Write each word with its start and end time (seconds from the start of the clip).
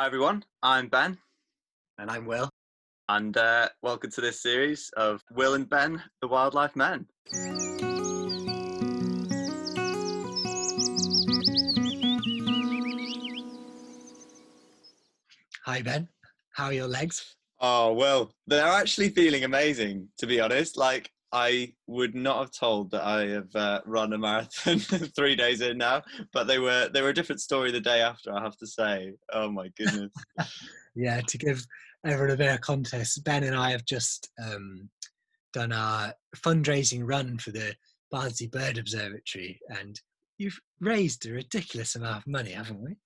Hi 0.00 0.06
everyone, 0.06 0.42
I'm 0.62 0.88
Ben, 0.88 1.18
And 1.98 2.10
I'm 2.10 2.24
Will. 2.24 2.48
and 3.10 3.36
uh, 3.36 3.68
welcome 3.82 4.10
to 4.12 4.22
this 4.22 4.40
series 4.40 4.88
of 4.96 5.20
Will 5.30 5.52
and 5.52 5.68
Ben, 5.68 6.02
the 6.22 6.26
Wildlife 6.26 6.74
Men. 6.74 7.04
Hi, 15.64 15.82
Ben. 15.82 16.08
How 16.52 16.66
are 16.66 16.72
your 16.72 16.88
legs? 16.88 17.36
Oh 17.60 17.92
well, 17.92 18.32
they're 18.46 18.66
actually 18.66 19.10
feeling 19.10 19.44
amazing, 19.44 20.08
to 20.18 20.26
be 20.26 20.40
honest. 20.40 20.78
Like 20.78 21.10
I 21.32 21.72
would 21.86 22.14
not 22.14 22.40
have 22.40 22.50
told 22.50 22.90
that 22.90 23.02
I 23.02 23.28
have 23.28 23.54
uh, 23.54 23.80
run 23.86 24.12
a 24.12 24.18
marathon 24.18 24.78
three 25.16 25.36
days 25.36 25.60
in 25.60 25.78
now, 25.78 26.02
but 26.32 26.46
they 26.46 26.58
were 26.58 26.88
they 26.92 27.02
were 27.02 27.10
a 27.10 27.14
different 27.14 27.40
story 27.40 27.70
the 27.70 27.80
day 27.80 28.00
after. 28.00 28.32
I 28.32 28.42
have 28.42 28.56
to 28.56 28.66
say. 28.66 29.12
Oh 29.32 29.50
my 29.50 29.68
goodness. 29.76 30.12
Yeah, 30.96 31.20
to 31.20 31.38
give 31.38 31.64
everyone 32.04 32.34
a 32.34 32.36
bit 32.36 32.52
of 32.52 32.60
context, 32.62 33.22
Ben 33.24 33.44
and 33.44 33.54
I 33.54 33.70
have 33.70 33.84
just 33.84 34.28
um, 34.42 34.90
done 35.52 35.72
our 35.72 36.12
fundraising 36.36 37.02
run 37.08 37.38
for 37.38 37.52
the 37.52 37.74
Bardsey 38.12 38.50
Bird 38.50 38.76
Observatory, 38.76 39.60
and 39.68 40.00
you've 40.38 40.58
raised 40.80 41.26
a 41.26 41.32
ridiculous 41.32 41.94
amount 41.94 42.18
of 42.18 42.26
money, 42.26 42.50
haven't 42.50 42.82
we? 42.82 42.96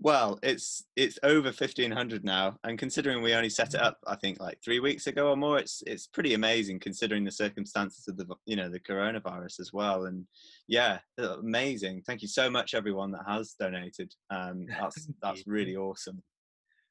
Well, 0.00 0.38
it's 0.44 0.84
it's 0.94 1.18
over 1.24 1.50
fifteen 1.50 1.90
hundred 1.90 2.24
now, 2.24 2.56
and 2.62 2.78
considering 2.78 3.20
we 3.20 3.34
only 3.34 3.48
set 3.48 3.74
it 3.74 3.82
up, 3.82 3.98
I 4.06 4.14
think 4.14 4.38
like 4.38 4.60
three 4.64 4.78
weeks 4.78 5.08
ago 5.08 5.30
or 5.30 5.36
more, 5.36 5.58
it's 5.58 5.82
it's 5.86 6.06
pretty 6.06 6.34
amazing 6.34 6.78
considering 6.78 7.24
the 7.24 7.32
circumstances 7.32 8.06
of 8.06 8.16
the 8.16 8.26
you 8.46 8.54
know 8.54 8.68
the 8.68 8.78
coronavirus 8.78 9.58
as 9.58 9.72
well. 9.72 10.04
And 10.04 10.24
yeah, 10.68 11.00
uh, 11.20 11.40
amazing. 11.40 12.02
Thank 12.06 12.22
you 12.22 12.28
so 12.28 12.48
much, 12.48 12.74
everyone 12.74 13.10
that 13.10 13.24
has 13.26 13.54
donated. 13.58 14.14
Um, 14.30 14.66
that's 14.80 15.08
that's 15.20 15.42
really 15.48 15.76
awesome. 15.76 16.22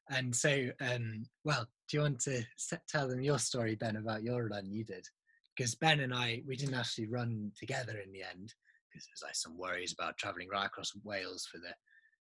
And 0.10 0.36
so, 0.36 0.70
um, 0.82 1.26
well, 1.46 1.66
do 1.90 1.98
you 1.98 2.02
want 2.02 2.20
to 2.22 2.44
se- 2.58 2.80
tell 2.90 3.08
them 3.08 3.22
your 3.22 3.40
story, 3.40 3.76
Ben, 3.76 3.98
about 3.98 4.24
your 4.24 4.48
run 4.48 4.70
you 4.70 4.84
did? 4.84 5.06
Because 5.56 5.76
Ben 5.76 6.02
and 6.02 6.14
I, 6.14 6.44
we 6.46 6.56
didn't 6.56 6.76
actually 6.76 7.08
run 7.08 7.52
together 7.58 8.00
in 8.00 8.12
the 8.12 8.24
end 8.24 8.54
because 8.92 9.08
there's 9.08 9.24
like 9.24 9.36
some 9.36 9.58
worries 9.58 9.94
about 9.94 10.18
traveling 10.18 10.48
right 10.50 10.66
across 10.66 10.94
Wales 11.04 11.48
for 11.52 11.58
the 11.58 11.74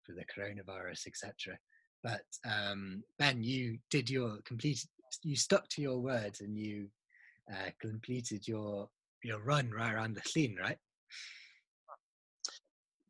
for 0.04 0.12
the 0.12 0.24
coronavirus, 0.24 1.06
etc. 1.06 1.58
But 2.02 2.22
um, 2.44 3.02
Ben, 3.18 3.42
you 3.42 3.78
did 3.90 4.10
your 4.10 4.38
complete. 4.44 4.84
You 5.22 5.36
stuck 5.36 5.68
to 5.70 5.82
your 5.82 5.98
words 5.98 6.40
and 6.40 6.56
you 6.56 6.88
uh, 7.50 7.70
completed 7.80 8.48
your 8.48 8.88
your 9.22 9.40
run 9.40 9.70
right 9.70 9.94
around 9.94 10.14
the 10.14 10.22
Llyn, 10.22 10.58
right? 10.58 10.78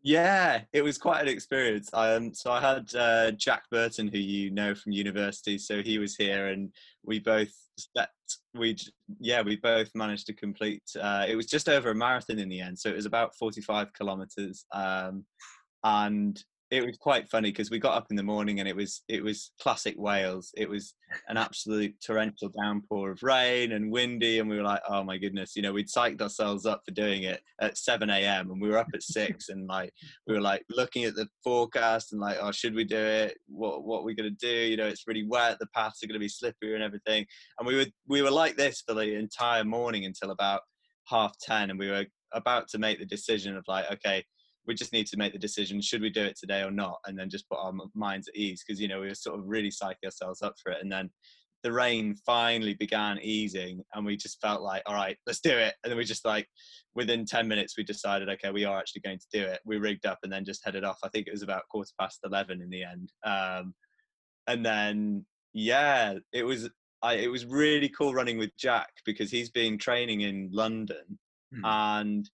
Yeah, 0.04 0.62
it 0.72 0.82
was 0.82 0.98
quite 0.98 1.22
an 1.22 1.28
experience. 1.28 1.90
I 1.94 2.14
um, 2.14 2.34
so 2.34 2.50
I 2.50 2.60
had 2.60 2.94
uh, 2.94 3.30
Jack 3.32 3.62
Burton, 3.70 4.08
who 4.08 4.18
you 4.18 4.50
know 4.50 4.74
from 4.74 4.92
university, 4.92 5.58
so 5.58 5.80
he 5.80 5.98
was 5.98 6.16
here, 6.16 6.48
and 6.48 6.72
we 7.04 7.20
both 7.20 7.52
stepped. 7.78 8.38
We 8.52 8.76
yeah, 9.20 9.42
we 9.42 9.56
both 9.56 9.90
managed 9.94 10.26
to 10.26 10.32
complete. 10.32 10.82
Uh, 11.00 11.26
it 11.28 11.36
was 11.36 11.46
just 11.46 11.68
over 11.68 11.90
a 11.90 11.94
marathon 11.94 12.40
in 12.40 12.48
the 12.48 12.60
end, 12.60 12.80
so 12.80 12.88
it 12.88 12.96
was 12.96 13.06
about 13.06 13.36
forty-five 13.36 13.92
kilometers, 13.92 14.64
um, 14.72 15.24
and 15.84 16.42
it 16.72 16.86
was 16.86 16.96
quite 16.96 17.28
funny 17.28 17.50
because 17.50 17.70
we 17.70 17.78
got 17.78 17.98
up 17.98 18.06
in 18.08 18.16
the 18.16 18.22
morning 18.22 18.58
and 18.58 18.66
it 18.66 18.74
was 18.74 19.02
it 19.06 19.22
was 19.22 19.52
classic 19.60 19.94
Wales. 19.98 20.50
It 20.56 20.70
was 20.70 20.94
an 21.28 21.36
absolute 21.36 21.94
torrential 22.00 22.48
downpour 22.48 23.10
of 23.10 23.22
rain 23.22 23.72
and 23.72 23.92
windy, 23.92 24.38
and 24.38 24.48
we 24.48 24.56
were 24.56 24.62
like, 24.62 24.80
oh 24.88 25.04
my 25.04 25.18
goodness, 25.18 25.54
you 25.54 25.60
know, 25.60 25.74
we'd 25.74 25.90
psyched 25.90 26.22
ourselves 26.22 26.64
up 26.64 26.80
for 26.86 26.92
doing 26.92 27.24
it 27.24 27.42
at 27.60 27.76
seven 27.76 28.08
a.m. 28.08 28.50
and 28.50 28.58
we 28.58 28.70
were 28.70 28.78
up 28.78 28.88
at 28.94 29.02
six, 29.02 29.48
and 29.50 29.68
like 29.68 29.92
we 30.26 30.32
were 30.32 30.40
like 30.40 30.64
looking 30.70 31.04
at 31.04 31.14
the 31.14 31.28
forecast 31.44 32.12
and 32.12 32.22
like, 32.22 32.38
oh, 32.40 32.50
should 32.50 32.74
we 32.74 32.84
do 32.84 32.96
it? 32.96 33.36
What 33.48 33.84
what 33.84 34.00
are 34.00 34.04
we 34.04 34.14
gonna 34.14 34.30
do? 34.30 34.48
You 34.48 34.78
know, 34.78 34.86
it's 34.86 35.06
really 35.06 35.26
wet. 35.28 35.58
The 35.58 35.66
paths 35.74 36.02
are 36.02 36.06
gonna 36.06 36.18
be 36.18 36.28
slippery 36.28 36.72
and 36.72 36.82
everything. 36.82 37.26
And 37.58 37.66
we 37.66 37.76
were 37.76 37.86
we 38.08 38.22
were 38.22 38.30
like 38.30 38.56
this 38.56 38.80
for 38.80 38.94
the 38.94 39.14
entire 39.14 39.64
morning 39.64 40.06
until 40.06 40.30
about 40.30 40.62
half 41.06 41.34
ten, 41.38 41.68
and 41.68 41.78
we 41.78 41.90
were 41.90 42.06
about 42.32 42.66
to 42.68 42.78
make 42.78 42.98
the 42.98 43.04
decision 43.04 43.58
of 43.58 43.64
like, 43.68 43.92
okay, 43.92 44.24
we 44.66 44.74
just 44.74 44.92
need 44.92 45.06
to 45.08 45.16
make 45.16 45.32
the 45.32 45.38
decision: 45.38 45.80
should 45.80 46.02
we 46.02 46.10
do 46.10 46.22
it 46.22 46.38
today 46.38 46.62
or 46.62 46.70
not? 46.70 46.98
And 47.06 47.18
then 47.18 47.30
just 47.30 47.48
put 47.48 47.58
our 47.58 47.72
minds 47.94 48.28
at 48.28 48.36
ease 48.36 48.62
because 48.66 48.80
you 48.80 48.88
know 48.88 49.00
we 49.00 49.08
were 49.08 49.14
sort 49.14 49.38
of 49.38 49.46
really 49.46 49.70
psyching 49.70 50.04
ourselves 50.04 50.42
up 50.42 50.54
for 50.62 50.72
it, 50.72 50.78
and 50.82 50.90
then. 50.90 51.10
The 51.64 51.70
rain 51.70 52.16
finally 52.26 52.74
began 52.74 53.20
easing, 53.22 53.84
and 53.94 54.04
we 54.04 54.16
just 54.16 54.40
felt 54.40 54.62
like, 54.62 54.82
all 54.84 54.96
right, 54.96 55.16
let's 55.28 55.38
do 55.38 55.56
it. 55.56 55.74
And 55.84 55.92
then 55.92 55.96
we 55.96 56.02
just 56.02 56.24
like, 56.24 56.48
within 56.94 57.24
10 57.24 57.48
minutes 57.48 57.76
we 57.76 57.84
decided 57.84 58.28
okay 58.28 58.50
we 58.50 58.64
are 58.64 58.78
actually 58.78 59.00
going 59.00 59.18
to 59.18 59.26
do 59.32 59.42
it 59.42 59.60
we 59.64 59.78
rigged 59.78 60.06
up 60.06 60.18
and 60.22 60.32
then 60.32 60.44
just 60.44 60.64
headed 60.64 60.84
off 60.84 60.98
i 61.02 61.08
think 61.08 61.26
it 61.26 61.32
was 61.32 61.42
about 61.42 61.68
quarter 61.70 61.90
past 61.98 62.20
11 62.24 62.60
in 62.60 62.70
the 62.70 62.84
end 62.84 63.12
um, 63.24 63.74
and 64.46 64.64
then 64.64 65.24
yeah 65.52 66.14
it 66.32 66.42
was 66.42 66.68
I, 67.02 67.14
it 67.14 67.30
was 67.30 67.46
really 67.46 67.88
cool 67.88 68.14
running 68.14 68.38
with 68.38 68.56
jack 68.58 68.90
because 69.04 69.30
he's 69.30 69.50
been 69.50 69.78
training 69.78 70.22
in 70.22 70.50
london 70.52 71.18
Hmm. 71.52 71.64
and 71.64 72.30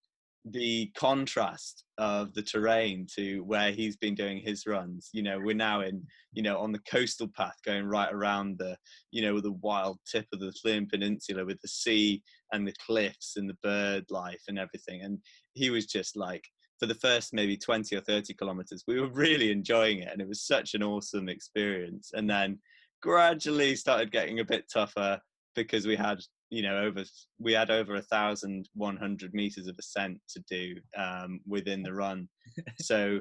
the 0.53 0.91
contrast 0.97 1.85
of 1.99 2.33
the 2.35 2.43
terrain 2.43 3.07
to 3.17 3.43
where 3.45 3.73
he's 3.73 3.97
been 3.97 4.15
doing 4.15 4.39
his 4.39 4.67
runs. 4.67 5.11
You 5.13 5.23
know 5.23 5.39
we're 5.39 5.55
now 5.55 5.81
in 5.81 6.05
you 6.33 6.43
know 6.43 6.59
on 6.59 6.73
the 6.73 6.81
coastal 6.91 7.29
path 7.29 7.57
going 7.65 7.85
right 7.85 8.13
around 8.13 8.59
the 8.59 8.77
you 9.11 9.23
know 9.23 9.41
the 9.41 9.53
wild 9.53 9.99
tip 10.11 10.27
of 10.33 10.41
the 10.41 10.53
Llyn 10.65 10.89
peninsula 10.89 11.45
with 11.45 11.61
the 11.61 11.69
sea 11.69 12.23
and 12.53 12.67
the 12.67 12.75
cliffs 12.85 13.37
and 13.37 13.49
the 13.49 13.57
bird 13.63 14.05
life 14.11 14.43
and 14.49 14.59
everything. 14.59 15.03
And 15.03 15.19
he 15.55 15.71
was 15.71 15.87
just 15.87 16.17
like 16.17 16.45
for 16.79 16.87
the 16.87 16.95
first 16.95 17.35
maybe 17.35 17.57
20 17.57 17.97
or 17.97 18.01
30 18.01 18.35
kilometers 18.35 18.85
we 18.87 19.01
were 19.01 19.09
really 19.13 19.51
enjoying 19.51 19.99
it 19.99 20.09
and 20.13 20.21
it 20.21 20.29
was 20.29 20.43
such 20.43 20.75
an 20.75 20.83
awesome 20.83 21.29
experience. 21.29 22.13
And 22.15 22.29
then 22.29 22.59
gradually 23.03 23.77
started 23.77 24.11
getting 24.11 24.41
a 24.41 24.45
bit 24.45 24.65
tougher 24.73 25.21
because 25.55 25.87
we 25.87 25.97
had 25.97 26.21
you 26.51 26.63
know 26.63 26.79
over 26.79 27.05
we 27.39 27.53
had 27.53 27.71
over 27.71 27.97
a 27.97 28.03
thousand 28.03 28.69
one 28.75 28.97
hundred 28.97 29.35
meters 29.35 29.67
of 29.67 29.77
ascent 29.79 30.19
to 30.29 30.41
do 30.49 30.75
um, 30.97 31.41
within 31.47 31.83
the 31.83 31.93
run. 31.93 32.29
So 32.81 33.21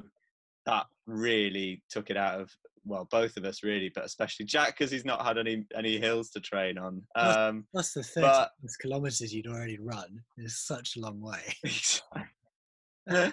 that 0.66 0.86
really 1.06 1.82
took 1.90 2.10
it 2.10 2.16
out 2.16 2.40
of 2.40 2.50
well 2.84 3.06
both 3.10 3.36
of 3.36 3.44
us 3.44 3.62
really 3.62 3.90
but 3.94 4.04
especially 4.04 4.44
jack 4.46 4.76
because 4.76 4.90
he's 4.90 5.04
not 5.04 5.24
had 5.24 5.36
any 5.38 5.64
any 5.76 5.98
hills 5.98 6.30
to 6.30 6.40
train 6.40 6.78
on. 6.78 7.02
Um 7.16 7.66
Plus 7.72 7.92
the 7.92 8.02
30 8.02 8.26
but- 8.26 8.50
kilometers 8.80 9.32
you'd 9.34 9.46
already 9.46 9.78
run 9.78 10.20
is 10.38 10.58
such 10.58 10.96
a 10.96 11.00
long 11.00 11.20
way. 11.20 11.42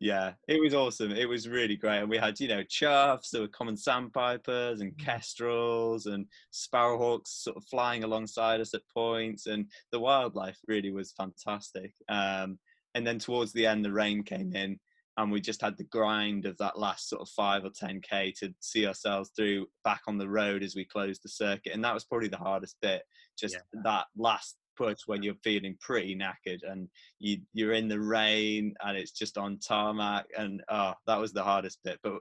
yeah, 0.00 0.32
it 0.48 0.60
was 0.60 0.74
awesome. 0.74 1.12
It 1.12 1.28
was 1.28 1.48
really 1.48 1.76
great, 1.76 1.98
and 1.98 2.08
we 2.08 2.16
had 2.16 2.40
you 2.40 2.48
know 2.48 2.62
choughs, 2.62 3.28
there 3.30 3.42
were 3.42 3.48
common 3.48 3.76
sandpipers 3.76 4.80
and 4.80 4.96
kestrels 4.98 6.06
and 6.06 6.26
sparrowhawks 6.52 7.28
sort 7.28 7.56
of 7.56 7.64
flying 7.64 8.04
alongside 8.04 8.60
us 8.60 8.74
at 8.74 8.80
points, 8.92 9.46
and 9.46 9.66
the 9.90 10.00
wildlife 10.00 10.58
really 10.66 10.90
was 10.90 11.12
fantastic. 11.12 11.92
Um, 12.08 12.58
and 12.94 13.06
then 13.06 13.18
towards 13.18 13.52
the 13.52 13.66
end, 13.66 13.84
the 13.84 13.92
rain 13.92 14.22
came 14.22 14.54
in, 14.54 14.78
and 15.18 15.30
we 15.30 15.40
just 15.40 15.60
had 15.60 15.76
the 15.76 15.84
grind 15.84 16.46
of 16.46 16.56
that 16.58 16.78
last 16.78 17.08
sort 17.08 17.20
of 17.20 17.28
five 17.28 17.64
or 17.64 17.70
ten 17.70 18.00
k 18.00 18.32
to 18.40 18.54
see 18.60 18.86
ourselves 18.86 19.30
through 19.36 19.66
back 19.84 20.00
on 20.06 20.16
the 20.16 20.28
road 20.28 20.62
as 20.62 20.74
we 20.74 20.86
closed 20.86 21.22
the 21.22 21.28
circuit, 21.28 21.74
and 21.74 21.84
that 21.84 21.94
was 21.94 22.04
probably 22.04 22.28
the 22.28 22.36
hardest 22.38 22.76
bit. 22.80 23.02
Just 23.38 23.58
that 23.84 24.06
last 24.16 24.56
push 24.76 24.98
when 25.06 25.22
you're 25.22 25.34
feeling 25.42 25.76
pretty 25.80 26.16
knackered 26.16 26.60
and 26.68 26.88
you 27.18 27.38
you're 27.52 27.72
in 27.72 27.88
the 27.88 28.00
rain 28.00 28.74
and 28.84 28.96
it's 28.96 29.12
just 29.12 29.38
on 29.38 29.58
tarmac 29.58 30.26
and 30.38 30.62
oh 30.70 30.92
that 31.06 31.20
was 31.20 31.32
the 31.32 31.42
hardest 31.42 31.78
bit 31.84 31.98
but 32.02 32.14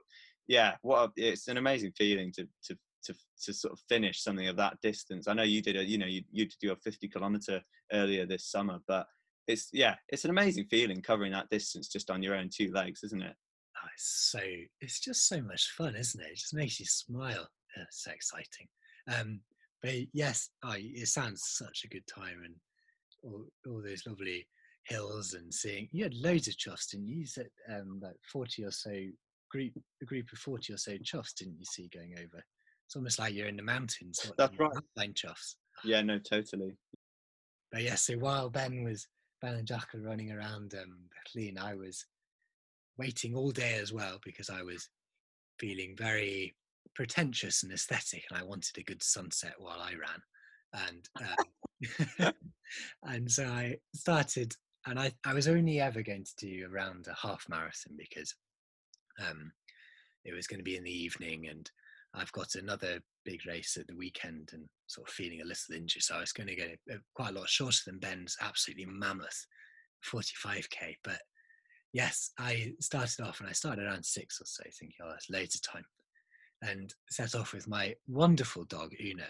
yeah 0.47 0.75
what 0.81 1.09
a, 1.09 1.12
it's 1.16 1.47
an 1.47 1.57
amazing 1.57 1.91
feeling 1.97 2.31
to 2.31 2.47
to 2.63 2.78
to 3.03 3.13
to 3.41 3.53
sort 3.53 3.73
of 3.73 3.79
finish 3.89 4.22
something 4.22 4.47
of 4.47 4.56
that 4.56 4.78
distance 4.81 5.28
i 5.28 5.34
know 5.34 5.44
you 5.44 5.62
did 5.62 5.75
a 5.75 5.84
you 5.84 5.97
know 5.97 6.06
you, 6.06 6.23
you 6.31 6.45
did 6.45 6.57
your 6.62 6.75
50 6.75 7.07
kilometer 7.07 7.62
earlier 7.94 8.25
this 8.25 8.45
summer 8.45 8.79
but 8.88 9.07
it's 9.47 9.69
yeah 9.73 9.95
it's 10.09 10.23
an 10.23 10.29
amazing 10.29 10.66
feeling 10.69 11.01
covering 11.01 11.31
that 11.31 11.50
distance 11.50 11.88
just 11.88 12.12
on 12.12 12.22
your 12.22 12.35
own 12.35 12.50
two 12.53 12.72
legs 12.72 13.03
isn't 13.03 13.23
it 13.23 13.35
Oh, 13.83 13.88
it's 13.95 14.29
so 14.31 14.39
it's 14.79 15.00
just 15.00 15.28
so 15.28 15.41
much 15.41 15.72
fun, 15.72 15.95
isn't 15.95 16.22
it? 16.22 16.31
It 16.31 16.38
just 16.38 16.53
makes 16.53 16.79
you 16.79 16.86
smile. 16.86 17.47
It's 17.77 18.04
so 18.04 18.12
exciting. 18.12 18.68
Um, 19.07 19.42
but 19.81 19.94
yes, 20.13 20.50
oh, 20.63 20.75
it 20.78 21.07
sounds 21.07 21.44
such 21.45 21.83
a 21.83 21.88
good 21.89 22.06
time, 22.07 22.42
and 22.45 22.56
all, 23.24 23.45
all 23.68 23.81
those 23.81 24.04
lovely 24.07 24.48
hills 24.86 25.33
and 25.33 25.54
seeing. 25.54 25.88
You 25.92 26.04
had 26.04 26.13
loads 26.16 26.48
of 26.48 26.57
choughs, 26.57 26.88
didn't 26.88 27.07
you? 27.07 27.18
You 27.19 27.25
said 27.25 27.50
um, 27.69 28.00
like 28.01 28.18
forty 28.31 28.63
or 28.66 28.72
so 28.72 28.92
group, 29.50 29.74
a 30.01 30.06
group 30.06 30.31
of 30.31 30.39
forty 30.39 30.74
or 30.74 30.78
so 30.78 30.98
choughs, 31.04 31.33
didn't 31.33 31.60
you 31.60 31.66
see 31.66 31.89
going 31.94 32.13
over? 32.18 32.44
It's 32.86 32.95
almost 32.95 33.19
like 33.19 33.33
you're 33.33 33.48
in 33.48 33.57
the 33.57 33.63
mountains. 33.63 34.31
That's 34.38 34.57
right. 34.60 34.72
Alpine 34.98 35.13
choughs. 35.13 35.56
yeah 35.86 36.01
no 36.01 36.19
totally 36.19 36.75
But 37.72 37.83
yeah, 37.83 37.95
so 37.95 38.16
while 38.16 38.50
Ben 38.50 38.83
was 38.83 39.07
Ben 39.42 39.56
and 39.56 39.68
Jack 39.68 39.94
were 39.94 40.01
running 40.01 40.31
around 40.31 40.74
um, 40.75 40.98
Llyn, 41.36 41.57
I 41.57 41.74
was 41.75 42.06
waiting 42.98 43.33
all 43.36 43.51
day 43.51 43.80
as 43.81 43.92
well 43.94 44.19
because 44.24 44.50
I 44.50 44.62
was 44.62 44.89
feeling 45.57 45.95
very 45.98 46.54
pretentious 46.96 47.64
and 47.64 47.72
aesthetic, 47.72 48.24
and 48.30 48.40
I 48.40 48.44
wanted 48.44 48.78
a 48.78 48.84
good 48.84 49.04
sunset 49.04 49.54
while 49.58 49.80
I 49.80 49.94
ran. 49.94 50.22
And 50.88 51.10
um, 52.20 52.34
and 53.04 53.32
so 53.32 53.46
I 53.46 53.78
started, 53.96 54.56
and 54.86 55.00
I 55.00 55.12
I 55.26 55.34
was 55.34 55.48
only 55.48 55.80
ever 55.80 56.02
going 56.02 56.26
to 56.26 56.46
do 56.46 56.68
around 56.72 57.08
a 57.08 57.28
half 57.28 57.46
marathon 57.50 57.94
because 57.98 58.34
um, 59.28 59.52
it 60.26 60.34
was 60.34 60.48
going 60.48 60.60
to 60.60 60.64
be 60.64 60.78
in 60.78 60.84
the 60.84 61.04
evening, 61.04 61.48
and 61.48 61.70
I've 62.14 62.32
got 62.32 62.56
another 62.56 63.00
big 63.26 63.46
race 63.46 63.78
at 63.80 63.88
the 63.88 63.96
weekend, 63.96 64.50
and 64.54 64.66
sort 64.88 65.08
of 65.08 65.14
feeling 65.14 65.42
a 65.42 65.46
little 65.46 65.76
injured, 65.76 66.04
so 66.04 66.16
I 66.16 66.22
was 66.22 66.34
going 66.34 66.48
to 66.48 66.62
a, 66.62 66.98
quite 67.16 67.30
a 67.30 67.40
lot 67.40 67.50
shorter 67.50 67.80
than 67.86 68.00
Ben's 68.00 68.36
absolutely 68.42 68.86
mammoth 68.86 69.46
45k. 70.12 70.96
But 71.04 71.22
yes, 71.94 72.32
I 72.40 72.74
started 72.80 73.22
off, 73.22 73.40
and 73.40 73.50
I 73.50 73.54
started 73.54 73.86
around 73.86 74.06
six 74.06 74.40
or 74.42 74.46
so, 74.46 74.64
thinking, 74.80 74.98
oh, 75.04 75.10
that's 75.10 75.30
loads 75.30 75.56
of 75.56 75.62
time, 75.62 75.86
and 76.62 76.94
set 77.10 77.36
off 77.36 77.54
with 77.54 77.68
my 77.68 77.96
wonderful 78.08 78.66
dog 78.66 78.94
Una, 79.04 79.28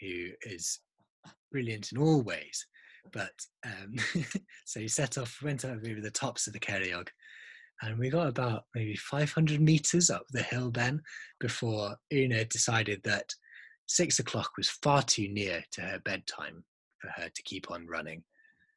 who 0.00 0.28
is 0.42 0.80
brilliant 1.50 1.92
in 1.92 1.98
all 1.98 2.22
ways. 2.22 2.66
But 3.12 3.32
um, 3.64 3.96
so 4.64 4.80
he 4.80 4.88
set 4.88 5.18
off, 5.18 5.40
went 5.42 5.64
over 5.64 6.00
the 6.00 6.10
tops 6.10 6.46
of 6.46 6.52
the 6.52 6.60
Ceiriog, 6.60 7.08
and 7.82 7.98
we 7.98 8.10
got 8.10 8.28
about 8.28 8.64
maybe 8.74 8.96
500 8.96 9.60
meters 9.60 10.08
up 10.08 10.26
the 10.30 10.42
hill 10.42 10.70
then 10.70 11.02
before 11.40 11.96
Una 12.12 12.44
decided 12.44 13.00
that 13.04 13.34
six 13.86 14.18
o'clock 14.20 14.52
was 14.56 14.70
far 14.70 15.02
too 15.02 15.28
near 15.28 15.64
to 15.72 15.80
her 15.82 15.98
bedtime 16.04 16.64
for 16.98 17.08
her 17.16 17.28
to 17.28 17.42
keep 17.42 17.70
on 17.70 17.86
running. 17.86 18.22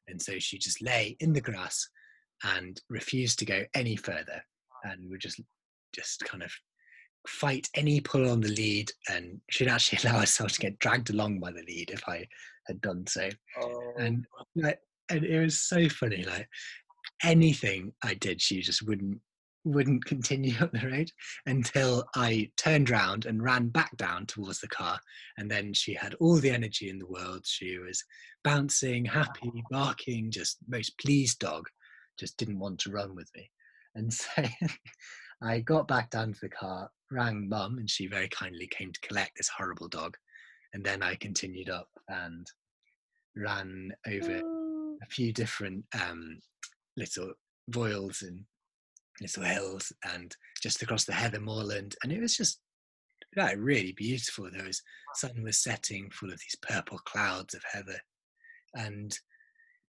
And 0.08 0.22
so 0.22 0.40
she 0.40 0.58
just 0.58 0.82
lay 0.82 1.16
in 1.20 1.34
the 1.34 1.42
grass 1.42 1.88
and 2.44 2.82
refused 2.90 3.40
to 3.40 3.46
go 3.46 3.64
any 3.74 3.96
further 3.96 4.44
and 4.84 5.10
would 5.10 5.22
just 5.22 5.40
just 5.94 6.26
kind 6.26 6.44
of 6.44 6.52
fight 7.28 7.68
any 7.76 8.00
pull 8.00 8.30
on 8.30 8.42
the 8.42 8.50
lead 8.50 8.92
and 9.10 9.40
she'd 9.50 9.68
actually 9.68 10.00
allow 10.10 10.20
herself 10.20 10.52
to 10.54 10.60
get 10.60 10.80
dragged 10.80 11.10
along 11.10 11.40
by 11.40 11.52
the 11.52 11.64
lead 11.68 11.92
if 11.92 12.02
I 12.08 12.28
had 12.68 12.82
done 12.82 13.06
so. 13.08 13.30
Oh. 13.62 13.94
And 13.98 14.26
like, 14.56 14.80
and 15.10 15.24
it 15.24 15.40
was 15.40 15.60
so 15.60 15.88
funny. 15.90 16.24
Like 16.24 16.48
anything 17.24 17.94
I 18.04 18.16
did, 18.16 18.42
she 18.42 18.62
just 18.62 18.88
wouldn't 18.88 19.20
wouldn't 19.66 20.06
continue 20.06 20.54
up 20.62 20.72
the 20.72 20.88
road 20.88 21.12
until 21.48 22.06
I 22.16 22.52
turned 22.56 22.90
round 22.90 23.26
and 23.26 23.44
ran 23.44 23.70
back 23.70 23.98
down 23.98 24.28
towards 24.28 24.62
the 24.62 24.68
car. 24.68 25.00
And 25.38 25.50
then 25.50 25.74
she 25.74 25.94
had 25.94 26.14
all 26.16 26.36
the 26.36 26.52
energy 26.52 26.90
in 26.90 27.00
the 27.00 27.08
world. 27.08 27.42
She 27.46 27.78
was 27.80 28.04
bouncing, 28.44 29.04
happy, 29.04 29.52
barking, 29.70 30.32
just 30.32 30.60
most 30.68 30.98
pleased 31.00 31.40
dog. 31.40 31.66
Just 32.18 32.38
didn't 32.38 32.60
want 32.60 32.80
to 32.82 32.92
run 32.92 33.16
with 33.16 33.30
me. 33.36 33.50
And 33.96 34.14
so 34.14 34.46
I 35.42 35.60
got 35.60 35.88
back 35.88 36.12
down 36.12 36.34
to 36.34 36.40
the 36.42 36.50
car, 36.50 36.90
rang 37.12 37.48
mum, 37.48 37.78
and 37.78 37.90
she 37.90 38.08
very 38.08 38.30
kindly 38.30 38.68
came 38.68 38.92
to 38.92 39.00
collect 39.02 39.38
this 39.38 39.50
horrible 39.50 39.88
dog. 39.88 40.18
And 40.74 40.84
then 40.84 41.02
I 41.02 41.16
continued 41.16 41.70
up 41.70 41.90
and 42.10 42.46
ran 43.36 43.92
over 44.08 44.42
oh. 44.44 44.98
a 45.02 45.06
few 45.06 45.32
different 45.32 45.86
um, 45.94 46.40
little 46.98 47.34
voiles 47.72 48.22
and 48.22 48.46
little 49.22 49.44
hills 49.44 49.92
and 50.14 50.36
just 50.62 50.82
across 50.82 51.06
the 51.06 51.14
heather 51.14 51.40
moorland. 51.40 51.96
And 52.04 52.12
it 52.12 52.20
was 52.20 52.36
just 52.36 52.60
like, 53.36 53.56
really 53.58 53.94
beautiful. 53.94 54.50
There 54.52 54.66
was 54.66 54.82
sun 55.16 55.44
was 55.44 55.62
setting, 55.62 56.10
full 56.12 56.32
of 56.32 56.40
these 56.40 56.58
purple 56.62 57.00
clouds 57.00 57.54
of 57.54 57.64
heather. 57.72 58.00
And 58.74 59.18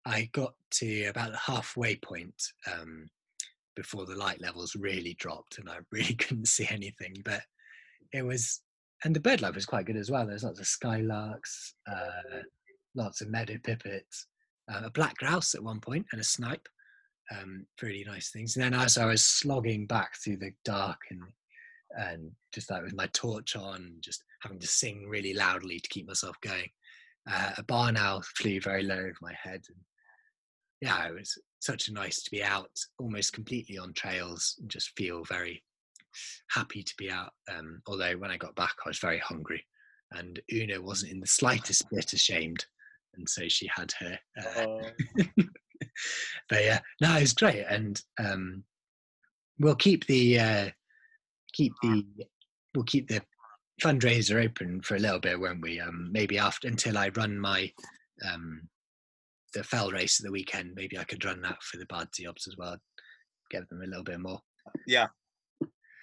I 0.05 0.29
got 0.33 0.55
to 0.73 1.07
about 1.07 1.33
the 1.33 1.39
halfway 1.39 1.97
point 1.97 2.35
um, 2.71 3.09
before 3.77 4.07
the 4.07 4.17
light 4.17 4.41
levels 4.41 4.75
really 4.75 5.15
dropped 5.15 5.59
and 5.59 5.69
I 5.69 5.79
really 5.93 6.15
couldn't 6.15 6.49
see 6.49 6.67
anything. 6.71 7.15
But 7.25 7.43
it 8.13 8.23
was, 8.23 8.63
and 9.05 9.15
the 9.15 9.21
bird 9.21 9.43
life 9.43 9.55
was 9.55 9.67
quite 9.67 9.87
good 9.87 9.97
as 9.97 10.11
well. 10.11 10.27
There's 10.27 10.45
lots 10.45 10.61
of 10.61 10.67
skylarks, 10.67 11.75
uh, 11.91 12.43
lots 12.95 13.21
of 13.21 13.29
meadow 13.29 13.59
pipits, 13.63 14.27
uh, 14.73 14.83
a 14.85 14.91
black 14.91 15.17
grouse 15.17 15.55
at 15.55 15.63
one 15.63 15.81
point, 15.81 16.07
and 16.13 16.21
a 16.21 16.25
snipe. 16.25 16.67
Um, 17.31 17.67
really 17.83 18.05
nice 18.05 18.31
things. 18.31 18.57
And 18.57 18.65
then 18.65 18.75
as 18.75 18.97
I 18.97 19.05
was 19.05 19.25
slogging 19.25 19.87
back 19.87 20.17
through 20.17 20.37
the 20.39 20.53
dark 20.65 20.99
and 21.11 21.23
and 21.97 22.31
just 22.53 22.71
like 22.71 22.83
with 22.83 22.95
my 22.95 23.07
torch 23.13 23.57
on, 23.57 23.95
just 24.01 24.23
having 24.43 24.59
to 24.59 24.67
sing 24.67 25.09
really 25.09 25.33
loudly 25.33 25.81
to 25.81 25.89
keep 25.89 26.07
myself 26.07 26.37
going, 26.43 26.69
uh, 27.31 27.53
a 27.57 27.63
barn 27.63 27.97
owl 27.97 28.23
flew 28.37 28.61
very 28.61 28.83
low 28.83 28.97
over 28.97 29.17
my 29.23 29.33
head. 29.33 29.63
And 29.69 29.79
yeah, 30.81 31.07
it 31.07 31.15
was 31.15 31.39
such 31.61 31.89
a 31.89 31.93
nice 31.93 32.23
to 32.23 32.31
be 32.31 32.43
out 32.43 32.71
almost 32.99 33.33
completely 33.33 33.79
on 33.79 33.93
trails 33.95 34.57
and 34.61 34.71
just 34.71 34.97
feel 34.97 35.25
very 35.25 35.63
happy 36.51 36.83
to 36.83 36.95
be 36.99 37.11
out. 37.11 37.33
Um, 37.55 37.81
although 37.87 38.13
when 38.19 38.31
I 38.31 38.37
got 38.37 38.55
back, 38.57 38.75
I 38.85 38.89
was 38.89 38.99
very 38.99 39.19
hungry, 39.19 39.65
and 40.13 40.41
Una 40.53 40.81
wasn't 40.81 41.13
in 41.13 41.21
the 41.21 41.27
slightest 41.27 41.89
bit 41.93 42.13
ashamed, 42.13 42.65
and 43.17 43.29
so 43.29 43.49
she 43.49 43.69
had 43.75 43.93
her. 43.99 44.19
Uh, 44.39 44.67
oh. 44.67 44.81
but 46.49 46.65
yeah, 46.65 46.81
no, 47.01 47.17
it's 47.17 47.33
great, 47.33 47.65
and 47.69 48.01
um, 48.19 48.65
we'll 49.59 49.77
keep 49.77 50.07
the 50.07 50.39
uh, 50.39 50.71
keep 51.53 51.73
the 51.83 52.05
we'll 52.75 52.85
keep 52.85 53.09
the 53.09 53.23
fundraiser 53.83 54.43
open 54.43 54.81
for 54.83 54.97
a 54.97 55.01
little 55.01 55.21
bit, 55.21 55.39
won't 55.39 55.63
we? 55.63 55.81
Um, 55.81 56.11
maybe 56.13 56.39
after 56.39 56.69
until 56.69 56.97
I 56.97 57.11
run 57.11 57.39
my 57.39 57.71
um, 58.31 58.69
the 59.55 59.65
fell 59.65 59.91
race 59.91 60.21
at 60.21 60.25
the 60.25 60.33
weekend. 60.33 60.73
Maybe 60.75 60.99
I 60.99 61.05
could 61.05 61.25
run 61.25 61.41
that 61.43 61.63
for 61.63 61.77
the 61.77 61.87
Bardsey 61.87 62.27
as 62.27 62.57
well. 62.57 62.77
Give 63.51 63.69
them 63.69 63.83
a 63.83 63.87
little 63.87 64.05
bit 64.05 64.21
more. 64.21 64.41
Yeah, 64.87 65.07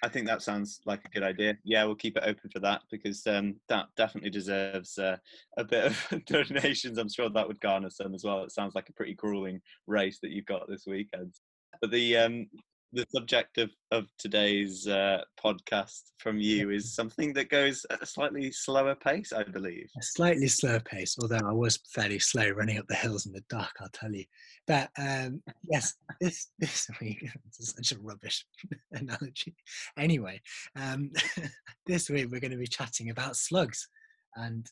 I 0.04 0.08
think 0.08 0.26
that 0.26 0.42
sounds 0.42 0.80
like 0.84 1.00
a 1.04 1.08
good 1.08 1.22
idea. 1.22 1.56
Yeah, 1.64 1.84
we'll 1.84 1.94
keep 1.94 2.18
it 2.18 2.24
open 2.26 2.50
for 2.50 2.58
that 2.60 2.82
because 2.90 3.26
um, 3.26 3.56
that 3.70 3.86
definitely 3.96 4.28
deserves 4.28 4.98
uh, 4.98 5.16
a 5.56 5.64
bit 5.64 5.86
of 5.86 6.24
donations. 6.26 6.98
I'm 6.98 7.08
sure 7.08 7.30
that 7.30 7.48
would 7.48 7.60
garner 7.60 7.88
some 7.88 8.14
as 8.14 8.22
well. 8.22 8.44
It 8.44 8.52
sounds 8.52 8.74
like 8.74 8.90
a 8.90 8.92
pretty 8.92 9.14
grueling 9.14 9.62
race 9.86 10.18
that 10.20 10.30
you've 10.30 10.44
got 10.44 10.68
this 10.68 10.84
weekend. 10.86 11.32
But 11.80 11.90
the 11.90 12.18
um, 12.18 12.46
the 12.94 13.06
subject 13.10 13.58
of, 13.58 13.70
of 13.90 14.06
today's 14.18 14.86
uh, 14.86 15.22
podcast 15.42 16.12
from 16.18 16.38
you 16.38 16.70
is 16.70 16.94
something 16.94 17.32
that 17.32 17.50
goes 17.50 17.84
at 17.90 18.02
a 18.02 18.06
slightly 18.06 18.52
slower 18.52 18.94
pace, 18.94 19.32
I 19.32 19.42
believe. 19.42 19.90
A 19.98 20.02
slightly 20.02 20.46
slower 20.46 20.80
pace, 20.80 21.16
although 21.20 21.44
I 21.44 21.52
was 21.52 21.80
fairly 21.92 22.20
slow 22.20 22.48
running 22.50 22.78
up 22.78 22.86
the 22.86 22.94
hills 22.94 23.26
in 23.26 23.32
the 23.32 23.42
dark, 23.50 23.72
I'll 23.80 23.88
tell 23.92 24.12
you. 24.12 24.24
But 24.66 24.90
um, 24.98 25.42
yes, 25.64 25.94
this 26.20 26.48
this 26.58 26.88
week 27.00 27.26
is 27.58 27.74
such 27.76 27.92
a 27.92 28.00
rubbish 28.00 28.46
analogy. 28.92 29.54
Anyway, 29.98 30.40
um, 30.76 31.10
this 31.86 32.08
week 32.08 32.30
we're 32.30 32.40
going 32.40 32.52
to 32.52 32.56
be 32.56 32.66
chatting 32.66 33.10
about 33.10 33.36
slugs, 33.36 33.88
and 34.36 34.66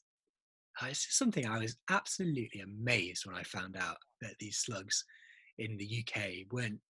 uh, 0.80 0.86
it's 0.86 1.04
just 1.04 1.18
something 1.18 1.46
I 1.46 1.58
was 1.58 1.76
absolutely 1.90 2.60
amazed 2.60 3.26
when 3.26 3.36
I 3.36 3.42
found 3.42 3.76
out 3.76 3.96
that 4.20 4.36
these 4.38 4.58
slugs 4.58 5.04
in 5.58 5.76
the 5.76 6.04
UK 6.04 6.46
weren't 6.50 6.80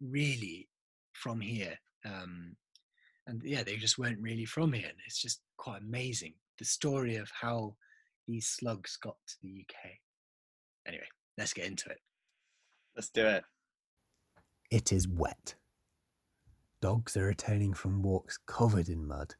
really 0.00 0.68
from 1.12 1.40
here. 1.40 1.78
Um, 2.04 2.56
and 3.26 3.42
yeah, 3.44 3.62
they 3.62 3.76
just 3.76 3.98
weren't 3.98 4.20
really 4.20 4.44
from 4.44 4.72
here. 4.72 4.88
And 4.88 4.98
it's 5.06 5.20
just 5.20 5.40
quite 5.56 5.82
amazing 5.82 6.34
the 6.58 6.64
story 6.64 7.16
of 7.16 7.30
how 7.40 7.74
these 8.28 8.46
slugs 8.46 8.96
got 8.96 9.16
to 9.26 9.34
the 9.42 9.64
UK. 9.64 9.92
Anyway, 10.86 11.08
let's 11.36 11.52
get 11.52 11.66
into 11.66 11.90
it. 11.90 11.98
Let's 12.94 13.08
do 13.08 13.26
it. 13.26 13.44
It 14.70 14.92
is 14.92 15.08
wet. 15.08 15.54
Dogs 16.80 17.16
are 17.16 17.26
returning 17.26 17.74
from 17.74 18.02
walks 18.02 18.38
covered 18.46 18.88
in 18.88 19.06
mud. 19.06 19.34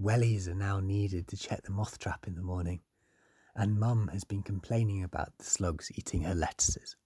Wellies 0.00 0.48
are 0.48 0.54
now 0.54 0.80
needed 0.80 1.28
to 1.28 1.36
check 1.36 1.62
the 1.62 1.72
moth 1.72 1.98
trap 1.98 2.26
in 2.26 2.34
the 2.34 2.42
morning. 2.42 2.80
And 3.54 3.78
Mum 3.78 4.08
has 4.12 4.24
been 4.24 4.42
complaining 4.42 5.04
about 5.04 5.36
the 5.38 5.44
slugs 5.44 5.90
eating 5.94 6.22
her 6.22 6.34
lettuces. 6.34 6.96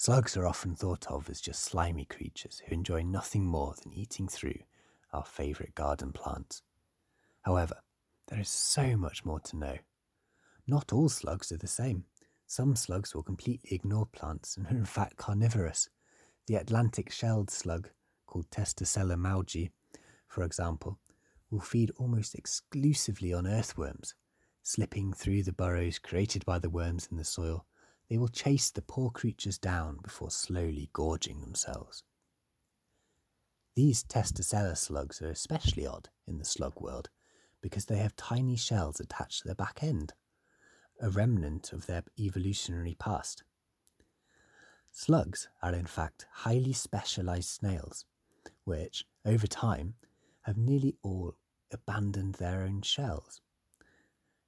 Slugs 0.00 0.34
are 0.34 0.46
often 0.46 0.74
thought 0.74 1.06
of 1.08 1.28
as 1.28 1.42
just 1.42 1.62
slimy 1.62 2.06
creatures 2.06 2.62
who 2.64 2.72
enjoy 2.72 3.02
nothing 3.02 3.44
more 3.44 3.74
than 3.82 3.92
eating 3.92 4.26
through 4.26 4.58
our 5.12 5.26
favourite 5.26 5.74
garden 5.74 6.10
plants. 6.10 6.62
However, 7.42 7.74
there 8.28 8.40
is 8.40 8.48
so 8.48 8.96
much 8.96 9.26
more 9.26 9.40
to 9.40 9.58
know. 9.58 9.76
Not 10.66 10.90
all 10.90 11.10
slugs 11.10 11.52
are 11.52 11.58
the 11.58 11.66
same. 11.66 12.04
Some 12.46 12.76
slugs 12.76 13.14
will 13.14 13.22
completely 13.22 13.74
ignore 13.74 14.06
plants 14.06 14.56
and 14.56 14.66
are 14.68 14.70
in 14.70 14.86
fact 14.86 15.18
carnivorous. 15.18 15.90
The 16.46 16.54
Atlantic 16.54 17.12
shelled 17.12 17.50
slug, 17.50 17.90
called 18.24 18.48
Testacella 18.50 19.16
maugei, 19.18 19.68
for 20.26 20.44
example, 20.44 20.98
will 21.50 21.60
feed 21.60 21.90
almost 21.98 22.34
exclusively 22.34 23.34
on 23.34 23.46
earthworms, 23.46 24.14
slipping 24.62 25.12
through 25.12 25.42
the 25.42 25.52
burrows 25.52 25.98
created 25.98 26.46
by 26.46 26.58
the 26.58 26.70
worms 26.70 27.06
in 27.10 27.18
the 27.18 27.24
soil 27.24 27.66
they 28.10 28.18
will 28.18 28.28
chase 28.28 28.70
the 28.70 28.82
poor 28.82 29.08
creatures 29.08 29.56
down 29.56 29.98
before 30.02 30.32
slowly 30.32 30.90
gorging 30.92 31.40
themselves. 31.40 32.02
These 33.76 34.02
testacella 34.02 34.76
slugs 34.76 35.22
are 35.22 35.30
especially 35.30 35.86
odd 35.86 36.08
in 36.26 36.38
the 36.38 36.44
slug 36.44 36.80
world 36.80 37.08
because 37.62 37.84
they 37.84 37.98
have 37.98 38.16
tiny 38.16 38.56
shells 38.56 38.98
attached 38.98 39.42
to 39.42 39.48
their 39.48 39.54
back 39.54 39.78
end, 39.82 40.12
a 41.00 41.08
remnant 41.08 41.72
of 41.72 41.86
their 41.86 42.02
evolutionary 42.18 42.96
past. 42.98 43.44
Slugs 44.90 45.48
are 45.62 45.72
in 45.72 45.86
fact 45.86 46.26
highly 46.32 46.72
specialized 46.72 47.48
snails, 47.48 48.04
which, 48.64 49.04
over 49.24 49.46
time, 49.46 49.94
have 50.42 50.56
nearly 50.56 50.96
all 51.02 51.36
abandoned 51.72 52.34
their 52.34 52.62
own 52.62 52.82
shells. 52.82 53.40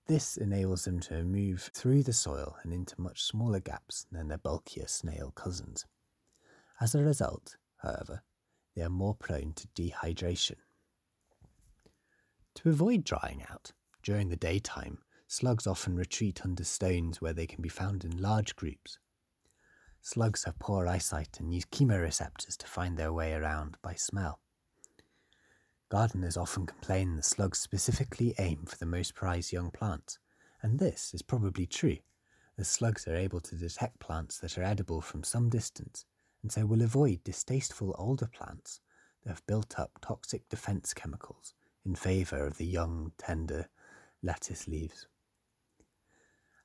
This 0.06 0.36
enables 0.36 0.84
them 0.84 0.98
to 1.00 1.22
move 1.22 1.70
through 1.72 2.02
the 2.02 2.12
soil 2.12 2.56
and 2.62 2.72
into 2.72 3.00
much 3.00 3.22
smaller 3.22 3.60
gaps 3.60 4.06
than 4.10 4.28
their 4.28 4.38
bulkier 4.38 4.88
snail 4.88 5.30
cousins. 5.30 5.86
As 6.80 6.94
a 6.94 7.04
result, 7.04 7.56
however, 7.76 8.22
they 8.74 8.82
are 8.82 8.90
more 8.90 9.14
prone 9.14 9.52
to 9.54 9.68
dehydration. 9.68 10.56
To 12.56 12.68
avoid 12.68 13.04
drying 13.04 13.44
out, 13.48 13.72
during 14.02 14.28
the 14.28 14.36
daytime, 14.36 14.98
slugs 15.28 15.66
often 15.66 15.96
retreat 15.96 16.44
under 16.44 16.64
stones 16.64 17.20
where 17.20 17.32
they 17.32 17.46
can 17.46 17.62
be 17.62 17.68
found 17.68 18.04
in 18.04 18.20
large 18.20 18.56
groups. 18.56 18.98
Slugs 20.00 20.44
have 20.44 20.58
poor 20.58 20.86
eyesight 20.88 21.38
and 21.38 21.54
use 21.54 21.64
chemoreceptors 21.66 22.56
to 22.58 22.66
find 22.66 22.96
their 22.98 23.12
way 23.12 23.32
around 23.32 23.78
by 23.82 23.94
smell. 23.94 24.41
Gardeners 25.92 26.38
often 26.38 26.64
complain 26.64 27.16
that 27.16 27.24
slugs 27.26 27.58
specifically 27.58 28.34
aim 28.38 28.64
for 28.64 28.78
the 28.78 28.86
most 28.86 29.14
prized 29.14 29.52
young 29.52 29.70
plants, 29.70 30.18
and 30.62 30.78
this 30.78 31.12
is 31.12 31.20
probably 31.20 31.66
true, 31.66 31.98
as 32.56 32.66
slugs 32.66 33.06
are 33.06 33.14
able 33.14 33.42
to 33.42 33.56
detect 33.56 34.00
plants 34.00 34.38
that 34.38 34.56
are 34.56 34.62
edible 34.62 35.02
from 35.02 35.22
some 35.22 35.50
distance, 35.50 36.06
and 36.42 36.50
so 36.50 36.64
will 36.64 36.80
avoid 36.80 37.22
distasteful 37.24 37.94
older 37.98 38.26
plants 38.26 38.80
that 39.22 39.28
have 39.28 39.46
built 39.46 39.78
up 39.78 39.90
toxic 40.00 40.48
defense 40.48 40.94
chemicals 40.94 41.52
in 41.84 41.94
favour 41.94 42.46
of 42.46 42.56
the 42.56 42.64
young, 42.64 43.12
tender 43.18 43.68
lettuce 44.22 44.66
leaves. 44.66 45.08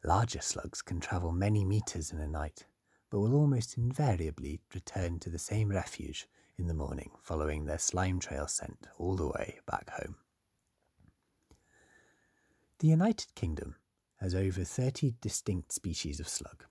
Larger 0.05 0.39
slugs 0.39 0.81
can 0.81 1.01
travel 1.01 1.33
many 1.33 1.65
metres 1.65 2.13
in 2.13 2.19
a 2.19 2.27
night, 2.29 2.65
but 3.09 3.19
will 3.19 3.35
almost 3.35 3.77
invariably 3.77 4.61
return 4.73 5.19
to 5.19 5.29
the 5.29 5.37
same 5.37 5.67
refuge 5.67 6.29
in 6.57 6.67
the 6.67 6.73
morning 6.73 7.11
following 7.21 7.65
their 7.65 7.77
slime 7.77 8.19
trail 8.19 8.47
scent 8.47 8.87
all 8.97 9.15
the 9.15 9.27
way 9.27 9.59
back 9.67 9.89
home. 9.89 10.15
The 12.79 12.87
United 12.87 13.33
Kingdom 13.35 13.75
has 14.17 14.33
over 14.33 14.63
30 14.63 15.15
distinct 15.21 15.71
species 15.71 16.19
of 16.19 16.27
slug, 16.27 16.65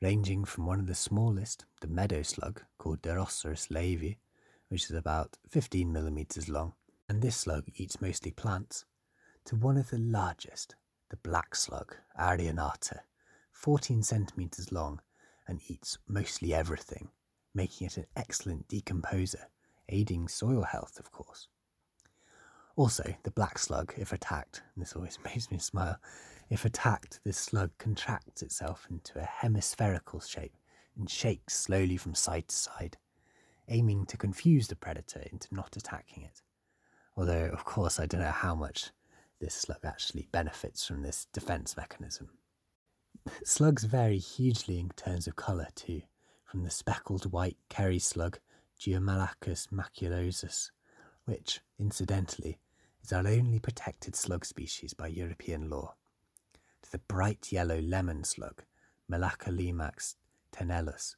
ranging 0.00 0.44
from 0.44 0.66
one 0.66 0.80
of 0.80 0.86
the 0.86 0.94
smallest, 0.94 1.64
the 1.80 1.88
meadow 1.88 2.22
slug, 2.22 2.62
called 2.78 3.02
Deroceras 3.02 3.70
laeve, 3.70 4.16
which 4.68 4.84
is 4.84 4.96
about 4.96 5.36
15 5.48 5.92
millimetres 5.92 6.48
long, 6.48 6.74
and 7.08 7.20
this 7.20 7.36
slug 7.36 7.64
eats 7.74 8.00
mostly 8.00 8.30
plants, 8.30 8.84
to 9.44 9.56
one 9.56 9.76
of 9.76 9.90
the 9.90 9.98
largest, 9.98 10.76
the 11.10 11.16
black 11.16 11.54
slug, 11.56 11.96
Arion 12.16 12.58
ater, 12.58 13.02
14 13.52 14.02
centimetres 14.02 14.70
long 14.70 15.00
and 15.46 15.60
eats 15.68 15.98
mostly 16.06 16.54
everything, 16.54 17.10
making 17.54 17.86
it 17.86 17.96
an 17.96 18.06
excellent 18.16 18.68
decomposer, 18.68 19.44
aiding 19.88 20.28
soil 20.28 20.62
health, 20.62 20.98
of 20.98 21.10
course. 21.10 21.48
Also, 22.76 23.14
the 23.24 23.30
black 23.30 23.58
slug, 23.58 23.92
if 23.96 24.12
attacked, 24.12 24.62
and 24.74 24.82
this 24.82 24.94
always 24.94 25.18
makes 25.24 25.50
me 25.50 25.58
smile, 25.58 25.98
if 26.48 26.64
attacked, 26.64 27.20
this 27.24 27.38
slug 27.38 27.70
contracts 27.78 28.42
itself 28.42 28.86
into 28.90 29.18
a 29.18 29.24
hemispherical 29.24 30.20
shape 30.20 30.56
and 30.96 31.08
shakes 31.08 31.56
slowly 31.56 31.96
from 31.96 32.14
side 32.14 32.48
to 32.48 32.56
side, 32.56 32.96
aiming 33.68 34.06
to 34.06 34.16
confuse 34.16 34.66
the 34.68 34.76
predator 34.76 35.22
into 35.30 35.54
not 35.54 35.76
attacking 35.76 36.24
it. 36.24 36.42
Although, 37.16 37.50
of 37.52 37.64
course, 37.64 38.00
I 38.00 38.06
don't 38.06 38.20
know 38.20 38.30
how 38.30 38.54
much 38.54 38.90
this 39.40 39.54
slug 39.54 39.84
actually 39.84 40.28
benefits 40.32 40.86
from 40.86 41.02
this 41.02 41.26
defense 41.32 41.76
mechanism. 41.76 42.30
Slugs 43.44 43.84
vary 43.84 44.18
hugely 44.18 44.78
in 44.78 44.90
terms 44.90 45.26
of 45.26 45.36
colour 45.36 45.68
too, 45.74 46.02
from 46.50 46.64
the 46.64 46.70
speckled 46.70 47.30
white 47.30 47.56
Kerry 47.68 48.00
slug 48.00 48.40
Geomalacus 48.76 49.68
maculosus, 49.68 50.72
which, 51.24 51.60
incidentally, 51.78 52.58
is 53.04 53.12
our 53.12 53.24
only 53.24 53.60
protected 53.60 54.16
slug 54.16 54.44
species 54.44 54.92
by 54.92 55.06
European 55.06 55.70
law, 55.70 55.94
to 56.82 56.90
the 56.90 56.98
bright 56.98 57.52
yellow 57.52 57.80
lemon 57.80 58.24
slug 58.24 58.64
Malacolimax 59.08 60.16
tenellus. 60.52 61.14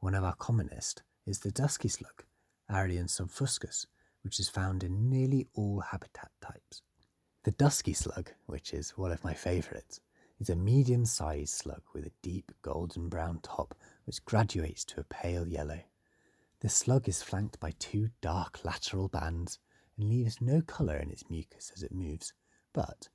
One 0.00 0.14
of 0.14 0.24
our 0.24 0.36
commonest 0.36 1.02
is 1.26 1.40
the 1.40 1.50
dusky 1.50 1.88
slug 1.88 2.24
Arion 2.70 3.08
subfuscus, 3.08 3.84
which 4.22 4.40
is 4.40 4.48
found 4.48 4.82
in 4.82 5.10
nearly 5.10 5.48
all 5.52 5.80
habitat 5.80 6.30
types. 6.40 6.80
The 7.44 7.50
dusky 7.50 7.92
slug, 7.92 8.30
which 8.46 8.72
is 8.72 8.96
one 8.96 9.12
of 9.12 9.22
my 9.22 9.34
favourites, 9.34 10.00
is 10.40 10.48
a 10.48 10.56
medium 10.56 11.04
sized 11.04 11.52
slug 11.52 11.82
with 11.92 12.06
a 12.06 12.12
deep 12.22 12.52
golden 12.62 13.10
brown 13.10 13.40
top 13.42 13.74
which 14.04 14.24
graduates 14.24 14.84
to 14.84 15.00
a 15.00 15.04
pale 15.04 15.46
yellow. 15.46 15.80
The 16.60 16.68
slug 16.68 17.08
is 17.08 17.22
flanked 17.22 17.58
by 17.60 17.72
two 17.78 18.10
dark 18.20 18.64
lateral 18.64 19.08
bands 19.08 19.58
and 19.96 20.08
leaves 20.08 20.40
no 20.40 20.62
colour 20.62 20.96
in 20.96 21.10
its 21.10 21.28
mucus 21.28 21.72
as 21.74 21.82
it 21.82 21.92
moves, 21.92 22.32
but 22.72 23.08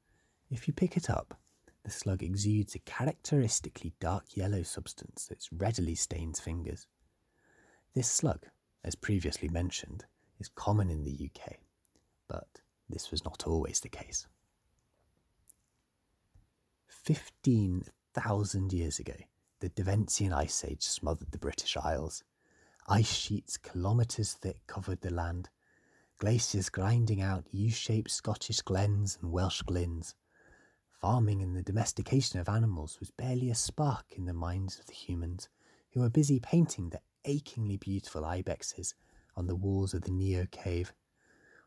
if 0.50 0.67
you 0.67 0.74
pick 0.74 0.98
it 0.98 1.10
up, 1.10 1.39
the 1.84 1.91
slug 1.91 2.22
exudes 2.22 2.75
a 2.75 2.79
characteristically 2.79 3.94
dark 4.00 4.36
yellow 4.36 4.63
substance 4.63 5.25
that 5.27 5.48
readily 5.51 5.96
stains 5.96 6.39
fingers. 6.39 6.88
This 7.94 8.10
slug, 8.10 8.46
as 8.84 8.96
previously 8.96 9.48
mentioned, 9.48 10.06
is 10.39 10.50
common 10.50 10.89
in 10.89 11.03
the 11.03 11.29
UK, 11.32 11.56
but 12.27 12.62
this 12.89 13.12
was 13.12 13.24
not 13.24 13.48
always 13.48 13.79
the 13.79 13.89
case. 13.89 14.27
15,000 16.88 18.74
years 18.74 19.00
ago, 19.00 19.15
the 19.60 19.70
Devensian 19.70 20.34
Ice 20.34 20.64
Age 20.64 20.84
smothered 20.84 21.32
the 21.32 21.38
British 21.38 21.76
Isles. 21.78 22.24
Ice 22.88 23.12
sheets 23.12 23.58
kilometres 23.58 24.34
thick 24.34 24.66
covered 24.68 25.02
the 25.02 25.10
land, 25.10 25.50
glaciers 26.20 26.70
grinding 26.70 27.22
out 27.22 27.46
U 27.52 27.72
shaped 27.72 28.12
Scottish 28.12 28.62
glens 28.62 29.18
and 29.22 29.32
Welsh 29.32 29.64
glens. 29.64 30.16
Farming 30.92 31.42
and 31.42 31.56
the 31.56 31.64
domestication 31.64 32.40
of 32.40 32.50
animals 32.50 33.00
was 33.00 33.12
barely 33.12 33.50
a 33.50 33.56
spark 33.56 34.06
in 34.16 34.26
the 34.26 34.34
minds 34.34 34.80
of 34.80 34.86
the 34.86 34.94
humans, 34.94 35.50
who 35.92 36.02
were 36.02 36.10
busy 36.10 36.40
painting 36.40 36.90
the 36.90 37.02
achingly 37.26 37.78
beautiful 37.78 38.22
ibexes 38.22 38.94
on 39.36 39.48
the 39.48 39.56
walls 39.56 39.94
of 39.94 40.04
the 40.04 40.12
Niaux 40.12 40.48
cave 40.52 40.94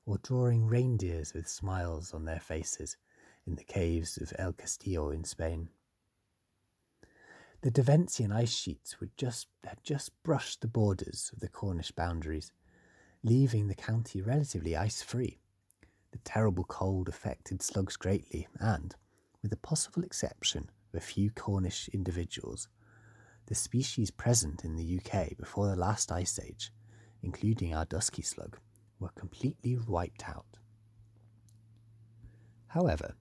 or 0.07 0.19
drawing 0.19 0.67
reindeers 0.67 1.35
with 1.35 1.49
smiles 1.49 2.15
on 2.15 2.25
their 2.25 2.41
faces 2.41 2.97
in 3.47 3.57
the 3.57 3.65
caves 3.65 4.17
of 4.17 4.33
El 4.39 4.53
Castillo 4.53 5.11
in 5.11 5.25
Spain. 5.25 5.69
The 7.63 7.71
Devensian 7.71 8.33
ice 8.33 8.55
sheets 8.55 8.97
just, 9.19 9.49
had 9.65 9.81
just 9.83 10.13
brushed 10.23 10.63
the 10.63 10.67
borders 10.67 11.31
of 11.35 11.41
the 11.41 11.49
Cornish 11.49 11.93
boundaries, 11.93 12.53
leaving 13.23 13.69
the 13.69 13.75
county 13.75 14.23
relatively 14.23 14.75
ice 14.75 15.03
free. 15.03 15.41
The 16.13 16.19
terrible 16.25 16.65
cold 16.65 17.07
affected 17.07 17.61
slugs 17.61 17.99
greatly, 17.99 18.49
and, 18.59 18.97
with 19.43 19.51
the 19.51 19.59
possible 19.59 20.03
exception 20.03 20.71
of 20.89 20.97
a 20.99 21.05
few 21.05 21.31
Cornish 21.31 21.91
individuals, 21.93 22.69
the 23.45 23.55
species 23.55 24.11
present 24.11 24.65
in 24.65 24.77
the 24.77 24.99
UK 24.99 25.37
before 25.37 25.67
the 25.67 25.77
last 25.77 26.11
ice 26.11 26.39
age, 26.39 26.73
including 27.23 27.75
our 27.75 27.85
dusky 27.85 28.23
slug, 28.23 28.59
were 28.99 29.11
completely 29.11 29.77
wiped 29.77 30.27
out. 30.27 30.57
However, 32.69 33.17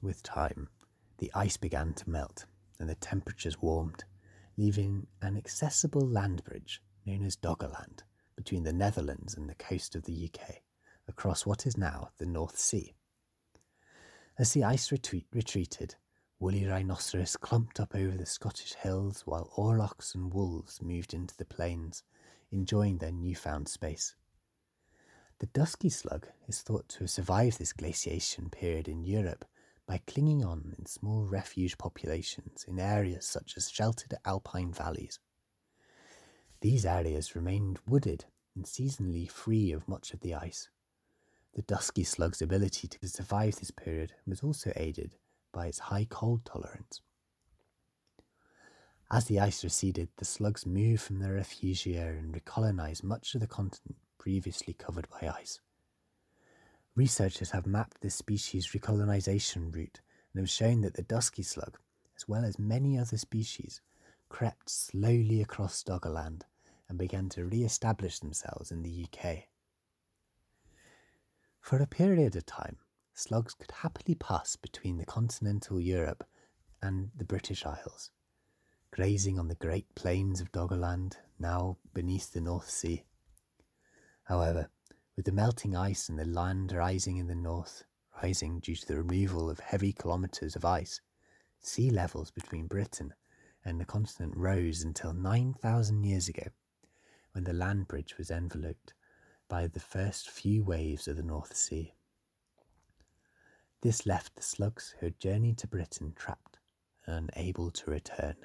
with 0.00 0.22
time, 0.22 0.70
the 1.18 1.30
ice 1.34 1.58
began 1.58 1.92
to 1.94 2.08
melt 2.08 2.46
and 2.82 2.90
the 2.90 2.96
temperatures 2.96 3.62
warmed, 3.62 4.02
leaving 4.56 5.06
an 5.22 5.36
accessible 5.36 6.04
land 6.04 6.42
bridge 6.42 6.82
known 7.06 7.24
as 7.24 7.36
Doggerland 7.36 8.00
between 8.34 8.64
the 8.64 8.72
Netherlands 8.72 9.36
and 9.36 9.48
the 9.48 9.54
coast 9.54 9.94
of 9.94 10.02
the 10.02 10.28
UK 10.28 10.62
across 11.06 11.46
what 11.46 11.64
is 11.64 11.76
now 11.76 12.10
the 12.18 12.26
North 12.26 12.58
Sea. 12.58 12.92
As 14.36 14.52
the 14.52 14.64
ice 14.64 14.90
retreat- 14.90 15.28
retreated, 15.32 15.94
woolly 16.40 16.66
rhinoceros 16.66 17.36
clumped 17.36 17.78
up 17.78 17.94
over 17.94 18.16
the 18.16 18.26
Scottish 18.26 18.74
hills 18.74 19.22
while 19.26 19.52
aurochs 19.56 20.16
and 20.16 20.34
wolves 20.34 20.82
moved 20.82 21.14
into 21.14 21.36
the 21.36 21.44
plains, 21.44 22.02
enjoying 22.50 22.98
their 22.98 23.12
newfound 23.12 23.68
space. 23.68 24.16
The 25.38 25.46
dusky 25.46 25.88
slug 25.88 26.26
is 26.48 26.62
thought 26.62 26.88
to 26.88 27.00
have 27.00 27.10
survived 27.10 27.60
this 27.60 27.72
glaciation 27.72 28.50
period 28.50 28.88
in 28.88 29.04
Europe 29.04 29.44
by 29.86 30.00
clinging 30.06 30.44
on 30.44 30.74
in 30.78 30.86
small 30.86 31.24
refuge 31.24 31.76
populations 31.78 32.64
in 32.68 32.78
areas 32.78 33.26
such 33.26 33.54
as 33.56 33.70
sheltered 33.70 34.14
alpine 34.24 34.72
valleys. 34.72 35.18
These 36.60 36.86
areas 36.86 37.34
remained 37.34 37.80
wooded 37.88 38.26
and 38.54 38.64
seasonally 38.64 39.28
free 39.30 39.72
of 39.72 39.88
much 39.88 40.14
of 40.14 40.20
the 40.20 40.34
ice. 40.34 40.68
The 41.54 41.62
dusky 41.62 42.04
slug's 42.04 42.40
ability 42.40 42.88
to 42.88 43.08
survive 43.08 43.56
this 43.56 43.70
period 43.70 44.12
was 44.26 44.42
also 44.42 44.72
aided 44.76 45.16
by 45.52 45.66
its 45.66 45.78
high 45.78 46.06
cold 46.08 46.44
tolerance. 46.44 47.00
As 49.10 49.26
the 49.26 49.40
ice 49.40 49.62
receded, 49.62 50.08
the 50.16 50.24
slugs 50.24 50.64
moved 50.64 51.02
from 51.02 51.18
their 51.18 51.34
refugia 51.34 52.18
and 52.18 52.34
recolonized 52.34 53.02
much 53.02 53.34
of 53.34 53.42
the 53.42 53.46
continent 53.46 53.98
previously 54.16 54.72
covered 54.72 55.06
by 55.10 55.28
ice. 55.28 55.60
Researchers 56.94 57.50
have 57.52 57.66
mapped 57.66 58.00
this 58.00 58.14
species' 58.14 58.68
recolonization 58.68 59.74
route 59.74 60.00
and 60.32 60.40
have 60.42 60.50
shown 60.50 60.82
that 60.82 60.94
the 60.94 61.02
dusky 61.02 61.42
slug, 61.42 61.78
as 62.16 62.28
well 62.28 62.44
as 62.44 62.58
many 62.58 62.98
other 62.98 63.16
species, 63.16 63.80
crept 64.28 64.68
slowly 64.68 65.40
across 65.40 65.82
Doggerland 65.82 66.42
and 66.88 66.98
began 66.98 67.30
to 67.30 67.46
re 67.46 67.64
establish 67.64 68.18
themselves 68.18 68.70
in 68.70 68.82
the 68.82 69.06
UK. 69.06 69.44
For 71.60 71.78
a 71.78 71.86
period 71.86 72.36
of 72.36 72.44
time, 72.44 72.76
slugs 73.14 73.54
could 73.54 73.70
happily 73.70 74.14
pass 74.14 74.56
between 74.56 74.98
the 74.98 75.06
continental 75.06 75.80
Europe 75.80 76.28
and 76.82 77.10
the 77.16 77.24
British 77.24 77.64
Isles, 77.64 78.10
grazing 78.90 79.38
on 79.38 79.48
the 79.48 79.54
great 79.54 79.94
plains 79.94 80.42
of 80.42 80.52
Doggerland, 80.52 81.16
now 81.38 81.78
beneath 81.94 82.32
the 82.32 82.40
North 82.42 82.68
Sea. 82.68 83.04
However, 84.24 84.68
with 85.16 85.26
the 85.26 85.32
melting 85.32 85.76
ice 85.76 86.08
and 86.08 86.18
the 86.18 86.24
land 86.24 86.72
rising 86.72 87.18
in 87.18 87.26
the 87.26 87.34
north, 87.34 87.84
rising 88.22 88.60
due 88.60 88.76
to 88.76 88.86
the 88.86 88.96
removal 88.96 89.50
of 89.50 89.60
heavy 89.60 89.92
kilometres 89.92 90.56
of 90.56 90.64
ice, 90.64 91.00
sea 91.60 91.90
levels 91.90 92.30
between 92.30 92.66
Britain 92.66 93.14
and 93.64 93.80
the 93.80 93.84
continent 93.84 94.36
rose 94.36 94.82
until 94.82 95.12
9,000 95.12 96.04
years 96.04 96.28
ago, 96.28 96.48
when 97.32 97.44
the 97.44 97.52
land 97.52 97.86
bridge 97.88 98.16
was 98.18 98.30
enveloped 98.30 98.94
by 99.48 99.66
the 99.66 99.80
first 99.80 100.30
few 100.30 100.64
waves 100.64 101.06
of 101.06 101.16
the 101.16 101.22
North 101.22 101.54
Sea. 101.54 101.94
This 103.82 104.06
left 104.06 104.36
the 104.36 104.42
slugs 104.42 104.94
who 104.98 105.06
had 105.06 105.18
journeyed 105.18 105.58
to 105.58 105.66
Britain 105.66 106.12
trapped 106.16 106.58
and 107.04 107.30
unable 107.34 107.70
to 107.70 107.90
return. 107.90 108.36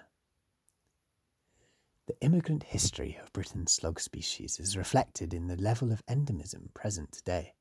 The 2.08 2.20
immigrant 2.22 2.64
history 2.64 3.20
of 3.22 3.34
Britain's 3.34 3.74
slug 3.74 4.00
species 4.00 4.62
is 4.62 4.78
reflected 4.78 5.34
in 5.34 5.48
the 5.48 5.58
level 5.58 5.92
of 5.92 6.06
endemism 6.06 6.74
present 6.74 7.12
today. 7.12 7.54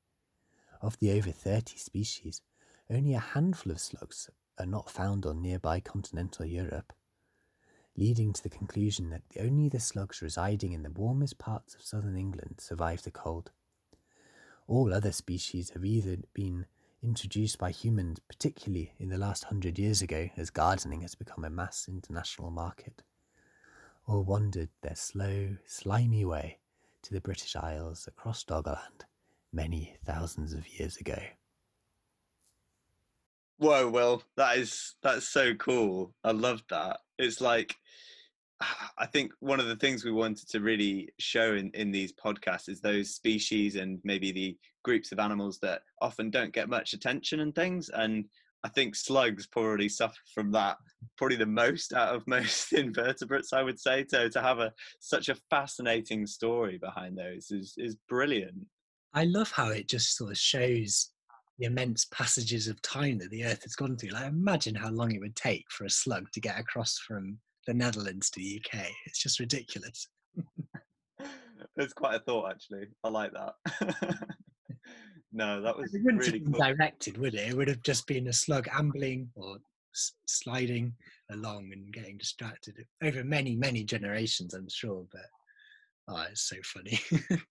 Of 0.80 0.96
the 1.00 1.10
over 1.18 1.32
30 1.32 1.76
species, 1.76 2.42
only 2.88 3.12
a 3.14 3.18
handful 3.18 3.72
of 3.72 3.80
slugs 3.80 4.30
are 4.56 4.64
not 4.64 4.88
found 4.88 5.26
on 5.26 5.42
nearby 5.42 5.80
continental 5.80 6.46
Europe, 6.46 6.92
leading 7.96 8.32
to 8.34 8.42
the 8.44 8.48
conclusion 8.48 9.10
that 9.10 9.24
only 9.36 9.68
the 9.68 9.80
slugs 9.80 10.22
residing 10.22 10.70
in 10.72 10.84
the 10.84 10.92
warmest 10.92 11.38
parts 11.38 11.74
of 11.74 11.82
southern 11.82 12.16
England 12.16 12.60
survive 12.60 13.02
the 13.02 13.10
cold. 13.10 13.50
All 14.68 14.94
other 14.94 15.10
species 15.10 15.70
have 15.70 15.84
either 15.84 16.18
been 16.34 16.66
introduced 17.02 17.58
by 17.58 17.72
humans, 17.72 18.20
particularly 18.28 18.92
in 19.00 19.08
the 19.08 19.18
last 19.18 19.42
hundred 19.42 19.76
years 19.76 20.02
ago 20.02 20.28
as 20.36 20.50
gardening 20.50 21.00
has 21.00 21.16
become 21.16 21.44
a 21.44 21.50
mass 21.50 21.88
international 21.88 22.52
market, 22.52 23.02
or 24.06 24.22
wandered 24.22 24.68
their 24.82 24.94
slow, 24.94 25.56
slimy 25.66 26.25
way 26.25 26.58
to 27.02 27.14
the 27.14 27.20
British 27.20 27.56
Isles 27.56 28.06
across 28.06 28.44
Doggerland 28.44 29.02
many 29.52 29.96
thousands 30.04 30.52
of 30.52 30.68
years 30.68 30.96
ago. 30.98 31.18
Whoa, 33.58 33.88
well, 33.88 34.22
that 34.36 34.58
is 34.58 34.96
that's 35.02 35.28
so 35.28 35.54
cool. 35.54 36.12
I 36.22 36.32
love 36.32 36.62
that. 36.68 37.00
It's 37.18 37.40
like 37.40 37.75
I 38.98 39.06
think 39.06 39.32
one 39.40 39.60
of 39.60 39.66
the 39.66 39.76
things 39.76 40.04
we 40.04 40.12
wanted 40.12 40.48
to 40.48 40.60
really 40.60 41.10
show 41.18 41.54
in, 41.54 41.70
in 41.75 41.90
these 41.90 42.12
podcasts 42.12 42.68
is 42.68 42.80
those 42.80 43.14
species 43.14 43.76
and 43.76 43.98
maybe 44.04 44.32
the 44.32 44.56
groups 44.82 45.12
of 45.12 45.18
animals 45.18 45.58
that 45.60 45.82
often 46.00 46.30
don't 46.30 46.52
get 46.52 46.68
much 46.68 46.92
attention 46.92 47.40
and 47.40 47.54
things. 47.54 47.88
And 47.88 48.26
I 48.64 48.68
think 48.68 48.96
slugs 48.96 49.46
probably 49.46 49.88
suffer 49.88 50.18
from 50.34 50.50
that 50.52 50.76
probably 51.16 51.36
the 51.36 51.46
most 51.46 51.92
out 51.92 52.14
of 52.14 52.26
most 52.26 52.72
invertebrates, 52.72 53.52
I 53.52 53.62
would 53.62 53.78
say. 53.78 54.04
So 54.08 54.28
to 54.28 54.42
have 54.42 54.58
a 54.58 54.72
such 55.00 55.28
a 55.28 55.36
fascinating 55.50 56.26
story 56.26 56.78
behind 56.78 57.16
those 57.16 57.50
is 57.50 57.75
is 57.76 57.96
brilliant. 58.08 58.66
I 59.14 59.25
love 59.25 59.50
how 59.50 59.68
it 59.70 59.88
just 59.88 60.16
sort 60.16 60.32
of 60.32 60.38
shows 60.38 61.10
the 61.58 61.66
immense 61.66 62.04
passages 62.06 62.68
of 62.68 62.82
time 62.82 63.18
that 63.18 63.30
the 63.30 63.44
Earth 63.44 63.62
has 63.62 63.75
gone 63.75 63.96
through. 63.96 64.10
Like, 64.10 64.26
imagine 64.26 64.75
how 64.75 64.90
long 64.90 65.12
it 65.12 65.20
would 65.20 65.36
take 65.36 65.64
for 65.70 65.84
a 65.84 65.90
slug 65.90 66.30
to 66.32 66.40
get 66.40 66.58
across 66.58 66.98
from 66.98 67.38
the 67.66 67.72
Netherlands 67.72 68.28
to 68.30 68.40
the 68.40 68.60
UK. 68.62 68.86
It's 69.06 69.22
just 69.22 69.40
ridiculous. 69.40 70.08
It's 71.78 71.92
quite 71.92 72.14
a 72.14 72.20
thought, 72.20 72.50
actually. 72.50 72.86
I 73.04 73.08
like 73.08 73.32
that. 73.32 74.16
no, 75.32 75.61
that 75.62 75.76
was 75.76 75.94
it 75.94 76.02
wouldn't 76.04 76.20
really 76.20 76.38
have 76.38 76.44
been 76.44 76.52
cool. 76.52 76.62
directed, 76.62 77.18
would 77.18 77.35
it? 77.35 77.50
It 77.50 77.56
would 77.56 77.68
have 77.68 77.82
just 77.82 78.06
been 78.06 78.28
a 78.28 78.32
slug 78.32 78.68
ambling 78.73 79.30
or 79.35 79.58
s- 79.94 80.12
sliding 80.26 80.94
along 81.30 81.70
and 81.73 81.92
getting 81.92 82.18
distracted 82.18 82.85
over 83.02 83.25
many, 83.25 83.56
many 83.56 83.85
generations, 83.85 84.54
I'm 84.54 84.68
sure. 84.68 85.06
But 85.12 85.26
oh, 86.08 86.25
it's 86.30 86.49
so 86.49 86.56
funny. 86.64 87.00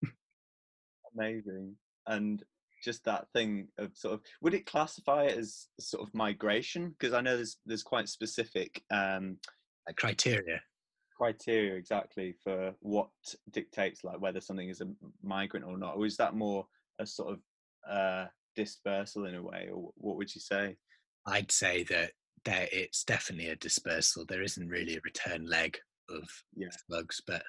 Amazing. 1.17 1.75
And 2.07 2.43
just 2.84 3.03
that 3.05 3.25
thing 3.34 3.67
of 3.79 3.95
sort 3.95 4.13
of 4.13 4.22
would 4.41 4.53
it 4.53 4.65
classify 4.65 5.24
it 5.24 5.38
as 5.38 5.67
sort 5.79 6.07
of 6.07 6.13
migration? 6.13 6.93
Because 6.98 7.13
I 7.13 7.22
know 7.22 7.35
there's 7.35 7.57
there's 7.66 7.83
quite 7.83 8.09
specific 8.09 8.81
um, 8.92 9.37
like 9.87 9.96
criteria. 9.96 10.61
criteria 11.18 11.75
exactly 11.75 12.35
for 12.44 12.74
what 12.81 13.09
dictates 13.51 14.03
like 14.03 14.20
whether 14.20 14.42
something 14.42 14.70
is 14.70 14.81
a 14.81 14.87
migrant 15.24 15.66
or 15.66 15.77
not 15.77 15.96
or 15.96 16.05
is 16.05 16.18
that 16.18 16.35
more 16.35 16.66
a 17.00 17.05
sort 17.05 17.34
of 17.34 17.40
uh 17.90 18.25
dispersal 18.55 19.25
in 19.25 19.36
a 19.36 19.44
way 19.44 19.70
or 19.72 19.92
what 19.96 20.16
would 20.18 20.34
you 20.34 20.42
say 20.42 20.75
I'd 21.27 21.51
say 21.51 21.84
that 21.84 22.12
there 22.46 22.68
it's 22.72 23.03
definitely 23.03 23.50
a 23.50 23.55
dispersal. 23.55 24.25
There 24.27 24.44
isn't 24.44 24.70
really 24.70 24.96
a 24.96 25.01
return 25.03 25.46
leg 25.48 25.77
of 26.10 26.24
Yeah. 26.55 26.68
slugs, 26.88 27.20
but 27.25 27.42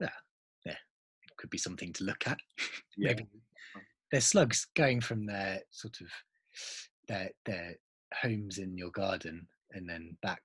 yeah, 0.00 0.08
yeah, 0.64 0.72
it 0.72 1.36
could 1.36 1.50
be 1.50 1.58
something 1.58 1.92
to 1.94 2.04
look 2.04 2.26
at. 2.26 2.38
yeah 2.96 3.08
Maybe 3.08 3.26
there's 4.10 4.26
slugs 4.26 4.66
going 4.74 5.00
from 5.00 5.26
their 5.26 5.60
sort 5.70 5.98
of 6.00 6.06
their 7.08 7.30
their 7.44 7.74
homes 8.22 8.58
in 8.58 8.76
your 8.76 8.90
garden 8.90 9.46
and 9.72 9.88
then 9.88 10.16
back. 10.22 10.40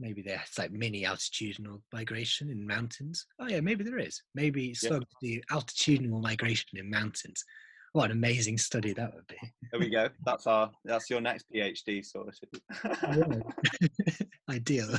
Maybe 0.00 0.22
there's 0.22 0.58
like 0.58 0.72
mini 0.72 1.02
altitudinal 1.04 1.80
migration 1.92 2.50
in 2.50 2.66
mountains. 2.66 3.26
Oh 3.38 3.48
yeah, 3.48 3.60
maybe 3.60 3.84
there 3.84 3.98
is. 3.98 4.20
Maybe 4.34 4.74
slugs 4.74 5.06
do 5.22 5.40
altitudinal 5.50 6.20
migration 6.20 6.78
in 6.78 6.90
mountains. 6.90 7.44
What 7.94 8.06
an 8.06 8.16
amazing 8.16 8.58
study 8.58 8.92
that 8.94 9.14
would 9.14 9.26
be. 9.28 9.36
there 9.70 9.78
we 9.78 9.88
go 9.88 10.08
that's 10.26 10.48
our 10.48 10.68
that's 10.84 11.08
your 11.08 11.20
next 11.20 11.46
phd 11.54 12.04
sorted 12.04 12.48
Ideal. 14.50 14.98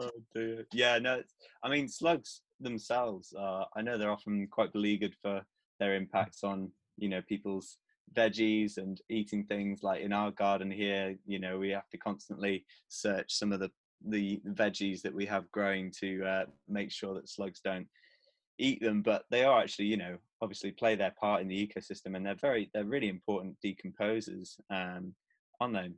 oh, 0.00 0.10
dear. 0.34 0.66
yeah 0.72 0.98
no 0.98 1.22
i 1.62 1.70
mean 1.70 1.86
slugs 1.88 2.42
themselves 2.58 3.32
uh, 3.38 3.64
i 3.76 3.82
know 3.82 3.96
they're 3.96 4.10
often 4.10 4.48
quite 4.50 4.72
beleaguered 4.72 5.14
for 5.22 5.42
their 5.78 5.94
impacts 5.94 6.42
on 6.42 6.72
you 6.98 7.08
know 7.08 7.22
people's 7.28 7.78
veggies 8.12 8.78
and 8.78 9.00
eating 9.08 9.44
things 9.44 9.84
like 9.84 10.02
in 10.02 10.12
our 10.12 10.32
garden 10.32 10.72
here 10.72 11.16
you 11.24 11.38
know 11.38 11.56
we 11.56 11.70
have 11.70 11.88
to 11.88 11.98
constantly 11.98 12.64
search 12.88 13.32
some 13.32 13.52
of 13.52 13.60
the 13.60 13.70
the 14.08 14.40
veggies 14.48 15.02
that 15.02 15.14
we 15.14 15.24
have 15.24 15.48
growing 15.52 15.88
to 16.00 16.24
uh, 16.24 16.44
make 16.68 16.90
sure 16.90 17.14
that 17.14 17.28
slugs 17.28 17.60
don't 17.64 17.86
eat 18.58 18.82
them 18.82 19.02
but 19.02 19.22
they 19.30 19.44
are 19.44 19.60
actually 19.60 19.86
you 19.86 19.96
know 19.96 20.16
obviously 20.42 20.72
play 20.72 20.94
their 20.96 21.14
part 21.20 21.40
in 21.40 21.48
the 21.48 21.66
ecosystem 21.66 22.16
and 22.16 22.26
they're 22.26 22.34
very 22.34 22.70
they're 22.74 22.84
really 22.84 23.08
important 23.08 23.56
decomposers 23.64 24.58
um 24.70 25.14
aren't 25.60 25.74
they 25.74 25.90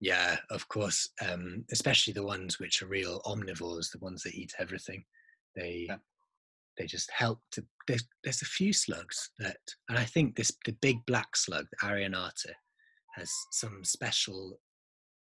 Yeah, 0.00 0.38
of 0.50 0.66
course. 0.68 1.08
Um, 1.20 1.64
especially 1.70 2.12
the 2.12 2.24
ones 2.26 2.58
which 2.58 2.82
are 2.82 2.86
real 2.88 3.20
omnivores, 3.22 3.92
the 3.92 4.00
ones 4.00 4.22
that 4.22 4.34
eat 4.34 4.52
everything. 4.58 5.04
They 5.54 5.86
Yeah. 5.88 5.98
they 6.76 6.86
just 6.86 7.10
help 7.10 7.40
to. 7.52 7.64
There's 7.86 8.04
there's 8.24 8.42
a 8.42 8.46
few 8.46 8.72
slugs 8.72 9.30
that, 9.38 9.60
and 9.88 9.98
I 9.98 10.04
think 10.04 10.34
this 10.36 10.50
the 10.64 10.72
big 10.72 11.04
black 11.06 11.36
slug, 11.36 11.66
the 11.70 11.86
Arion 11.86 12.14
ater, 12.14 12.56
has 13.14 13.30
some 13.52 13.84
special 13.84 14.58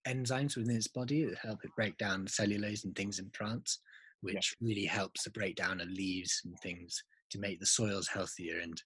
enzymes 0.08 0.58
within 0.58 0.76
its 0.76 0.88
body 0.88 1.24
that 1.26 1.38
help 1.38 1.64
it 1.64 1.72
break 1.76 1.98
down 1.98 2.28
cellulose 2.28 2.84
and 2.84 2.96
things 2.96 3.20
in 3.20 3.30
plants, 3.32 3.80
which 4.22 4.56
really 4.60 4.86
helps 4.86 5.24
the 5.24 5.32
breakdown 5.32 5.80
of 5.82 5.90
leaves 5.90 6.42
and 6.46 6.56
things 6.62 7.04
to 7.36 7.42
make 7.42 7.60
the 7.60 7.66
soils 7.66 8.08
healthier. 8.08 8.60
And 8.60 8.82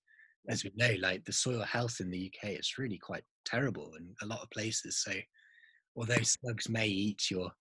as 0.48 0.64
we 0.64 0.72
know, 0.76 0.96
like 1.00 1.24
the 1.26 1.34
soil 1.34 1.62
health 1.62 1.98
in 2.00 2.10
the 2.10 2.32
UK 2.32 2.52
is 2.52 2.78
really 2.78 2.98
quite 2.98 3.24
terrible 3.46 3.92
in 3.98 4.14
a 4.22 4.26
lot 4.26 4.42
of 4.42 4.50
places. 4.50 5.04
So 5.04 5.14
although 5.96 6.16
slugs 6.24 6.70
may 6.70 6.88
eat 6.88 7.30
your 7.32 7.52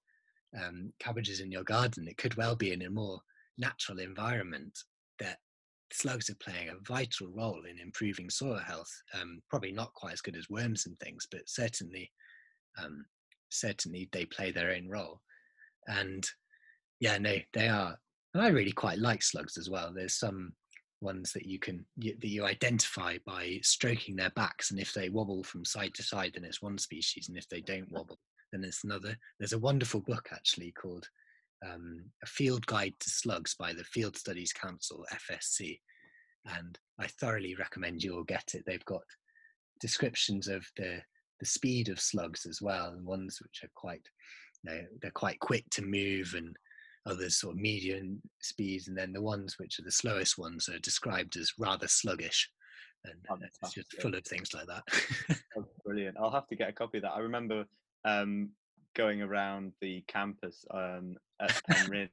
um, 0.58 0.92
cabbages 0.98 1.40
in 1.40 1.52
your 1.52 1.64
garden, 1.64 2.08
it 2.08 2.16
could 2.16 2.36
well 2.36 2.56
be 2.56 2.72
in 2.72 2.82
a 2.82 2.90
more 2.90 3.20
natural 3.58 3.98
environment 3.98 4.76
that 5.18 5.38
slugs 5.92 6.30
are 6.30 6.36
playing 6.36 6.68
a 6.68 6.86
vital 6.86 7.28
role 7.28 7.62
in 7.68 7.78
improving 7.78 8.30
soil 8.30 8.58
health. 8.58 8.90
Um, 9.20 9.40
probably 9.50 9.72
not 9.72 9.92
quite 9.94 10.12
as 10.12 10.20
good 10.20 10.36
as 10.36 10.50
worms 10.50 10.86
and 10.86 10.98
things, 11.00 11.26
but 11.30 11.42
certainly, 11.46 12.10
um, 12.82 13.04
certainly 13.50 14.08
they 14.12 14.24
play 14.24 14.50
their 14.50 14.72
own 14.72 14.88
role. 14.88 15.20
And 15.86 16.26
yeah, 17.00 17.18
no, 17.18 17.36
they 17.54 17.68
are. 17.68 17.98
And 18.34 18.42
I 18.42 18.48
really 18.48 18.72
quite 18.72 18.98
like 18.98 19.22
slugs 19.22 19.56
as 19.56 19.70
well. 19.70 19.92
There's 19.94 20.18
some 20.18 20.52
ones 21.00 21.32
that 21.32 21.46
you 21.46 21.58
can 21.58 21.84
you, 21.96 22.14
that 22.20 22.28
you 22.28 22.44
identify 22.44 23.18
by 23.26 23.58
stroking 23.62 24.16
their 24.16 24.30
backs, 24.30 24.70
and 24.70 24.80
if 24.80 24.92
they 24.92 25.08
wobble 25.08 25.44
from 25.44 25.64
side 25.64 25.94
to 25.94 26.02
side, 26.02 26.32
then 26.34 26.44
it's 26.44 26.62
one 26.62 26.78
species, 26.78 27.28
and 27.28 27.38
if 27.38 27.48
they 27.48 27.60
don't 27.60 27.90
wobble, 27.90 28.18
then 28.52 28.64
it's 28.64 28.84
another. 28.84 29.16
There's 29.38 29.52
a 29.52 29.58
wonderful 29.58 30.00
book 30.00 30.28
actually 30.32 30.72
called 30.72 31.06
um, 31.64 32.04
"A 32.22 32.26
Field 32.26 32.66
Guide 32.66 32.94
to 33.00 33.10
Slugs" 33.10 33.54
by 33.58 33.72
the 33.72 33.84
Field 33.84 34.16
Studies 34.16 34.52
Council 34.52 35.04
(FSC), 35.12 35.78
and 36.46 36.78
I 36.98 37.06
thoroughly 37.06 37.54
recommend 37.54 38.02
you 38.02 38.16
all 38.16 38.24
get 38.24 38.54
it. 38.54 38.64
They've 38.66 38.84
got 38.84 39.02
descriptions 39.80 40.48
of 40.48 40.66
the 40.76 41.02
the 41.40 41.46
speed 41.46 41.88
of 41.88 42.00
slugs 42.00 42.46
as 42.46 42.60
well, 42.60 42.90
and 42.90 43.04
ones 43.04 43.38
which 43.40 43.60
are 43.62 43.70
quite, 43.76 44.02
you 44.64 44.70
know, 44.70 44.80
they're 45.00 45.10
quite 45.12 45.38
quick 45.38 45.64
to 45.70 45.82
move, 45.82 46.34
and 46.36 46.56
others 47.06 47.40
sort 47.40 47.54
of 47.54 47.60
medium 47.60 48.20
speeds, 48.40 48.88
and 48.88 48.96
then 48.96 49.12
the 49.12 49.22
ones 49.22 49.56
which 49.58 49.78
are 49.78 49.84
the 49.84 49.90
slowest 49.90 50.38
ones 50.38 50.68
are 50.68 50.78
described 50.80 51.36
as 51.36 51.52
rather 51.58 51.88
sluggish, 51.88 52.50
and 53.04 53.14
uh, 53.30 53.36
it's 53.62 53.74
just 53.74 54.00
full 54.00 54.14
of 54.14 54.24
things 54.24 54.52
like 54.54 54.66
that. 54.66 54.82
That's 55.28 55.68
brilliant. 55.84 56.16
I'll 56.18 56.30
have 56.30 56.48
to 56.48 56.56
get 56.56 56.68
a 56.68 56.72
copy 56.72 56.98
of 56.98 57.02
that. 57.02 57.14
I 57.14 57.20
remember 57.20 57.64
um, 58.04 58.50
going 58.98 59.22
around 59.22 59.72
the 59.80 60.02
campus 60.08 60.64
um, 60.74 61.14
at 61.40 61.62
Penryn 61.70 62.08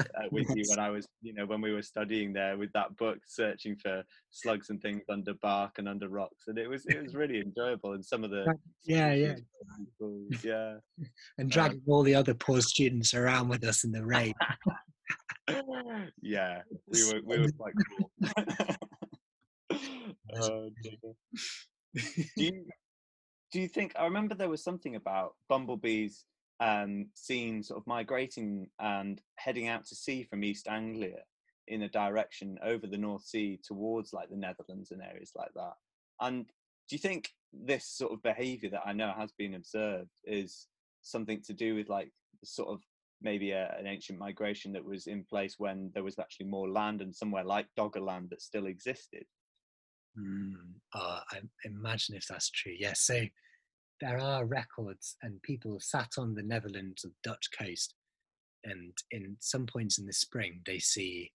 uh, 0.00 0.04
with 0.30 0.48
you 0.56 0.64
when 0.68 0.78
I 0.84 0.88
was, 0.88 1.06
you 1.20 1.34
know, 1.34 1.44
when 1.44 1.60
we 1.60 1.72
were 1.72 1.82
studying 1.82 2.32
there 2.32 2.56
with 2.56 2.72
that 2.72 2.96
book, 2.96 3.18
searching 3.26 3.76
for 3.76 4.02
slugs 4.30 4.70
and 4.70 4.80
things 4.80 5.02
under 5.10 5.34
bark 5.34 5.74
and 5.76 5.86
under 5.86 6.08
rocks, 6.08 6.44
and 6.48 6.58
it 6.58 6.66
was 6.68 6.86
it 6.86 7.02
was 7.02 7.14
really 7.14 7.40
enjoyable. 7.40 7.92
And 7.92 8.04
some 8.04 8.24
of 8.24 8.30
the 8.30 8.46
yeah, 8.84 9.12
yeah, 9.12 9.34
yeah, 10.42 10.74
and 11.38 11.50
dragging 11.50 11.82
all 11.86 12.02
the 12.02 12.14
other 12.14 12.34
poor 12.34 12.62
students 12.62 13.12
around 13.12 13.48
with 13.48 13.62
us 13.64 13.84
in 13.84 13.92
the 13.92 14.04
rain. 14.04 14.32
yeah, 16.22 16.62
we 16.88 17.12
were 17.12 17.20
we 17.26 17.38
were 17.38 17.52
quite 17.58 17.74
cool. 17.88 18.10
oh, 20.40 20.70
do 20.80 20.90
you 22.36 22.64
do 23.52 23.60
you 23.60 23.68
think 23.68 23.92
I 23.96 24.04
remember 24.04 24.34
there 24.34 24.48
was 24.48 24.64
something 24.64 24.96
about 24.96 25.34
bumblebees 25.48 26.24
um, 26.58 27.06
seen 27.14 27.62
sort 27.62 27.80
of 27.80 27.86
migrating 27.86 28.68
and 28.80 29.20
heading 29.36 29.68
out 29.68 29.84
to 29.86 29.94
sea 29.94 30.24
from 30.24 30.42
East 30.42 30.68
Anglia 30.68 31.18
in 31.68 31.82
a 31.82 31.88
direction 31.88 32.58
over 32.64 32.86
the 32.86 32.98
North 32.98 33.24
Sea 33.24 33.60
towards 33.62 34.12
like 34.12 34.30
the 34.30 34.36
Netherlands 34.36 34.90
and 34.90 35.02
areas 35.02 35.32
like 35.36 35.52
that. 35.54 35.74
And 36.20 36.46
do 36.46 36.96
you 36.96 36.98
think 36.98 37.30
this 37.52 37.86
sort 37.86 38.12
of 38.12 38.22
behaviour 38.22 38.70
that 38.70 38.86
I 38.86 38.92
know 38.92 39.12
has 39.16 39.32
been 39.32 39.54
observed 39.54 40.10
is 40.24 40.66
something 41.02 41.42
to 41.42 41.52
do 41.52 41.74
with 41.74 41.88
like 41.88 42.10
sort 42.44 42.68
of 42.68 42.80
maybe 43.20 43.52
a, 43.52 43.74
an 43.78 43.86
ancient 43.86 44.18
migration 44.18 44.72
that 44.72 44.84
was 44.84 45.06
in 45.06 45.24
place 45.24 45.56
when 45.58 45.90
there 45.94 46.02
was 46.02 46.18
actually 46.18 46.46
more 46.46 46.70
land 46.70 47.02
and 47.02 47.14
somewhere 47.14 47.44
like 47.44 47.66
Doggerland 47.78 48.30
that 48.30 48.42
still 48.42 48.66
existed? 48.66 49.24
Mm, 50.18 50.54
uh, 50.94 51.20
I 51.30 51.38
imagine 51.64 52.16
if 52.16 52.26
that's 52.26 52.50
true. 52.50 52.74
Yes. 52.78 53.00
So 53.00 53.22
there 54.00 54.18
are 54.18 54.44
records, 54.44 55.16
and 55.22 55.42
people 55.42 55.78
sat 55.80 56.10
on 56.18 56.34
the 56.34 56.42
Netherlands 56.42 57.04
or 57.04 57.10
Dutch 57.22 57.48
coast, 57.56 57.94
and 58.64 58.92
in 59.10 59.36
some 59.40 59.66
points 59.66 59.98
in 59.98 60.06
the 60.06 60.12
spring, 60.12 60.60
they 60.66 60.78
see 60.78 61.32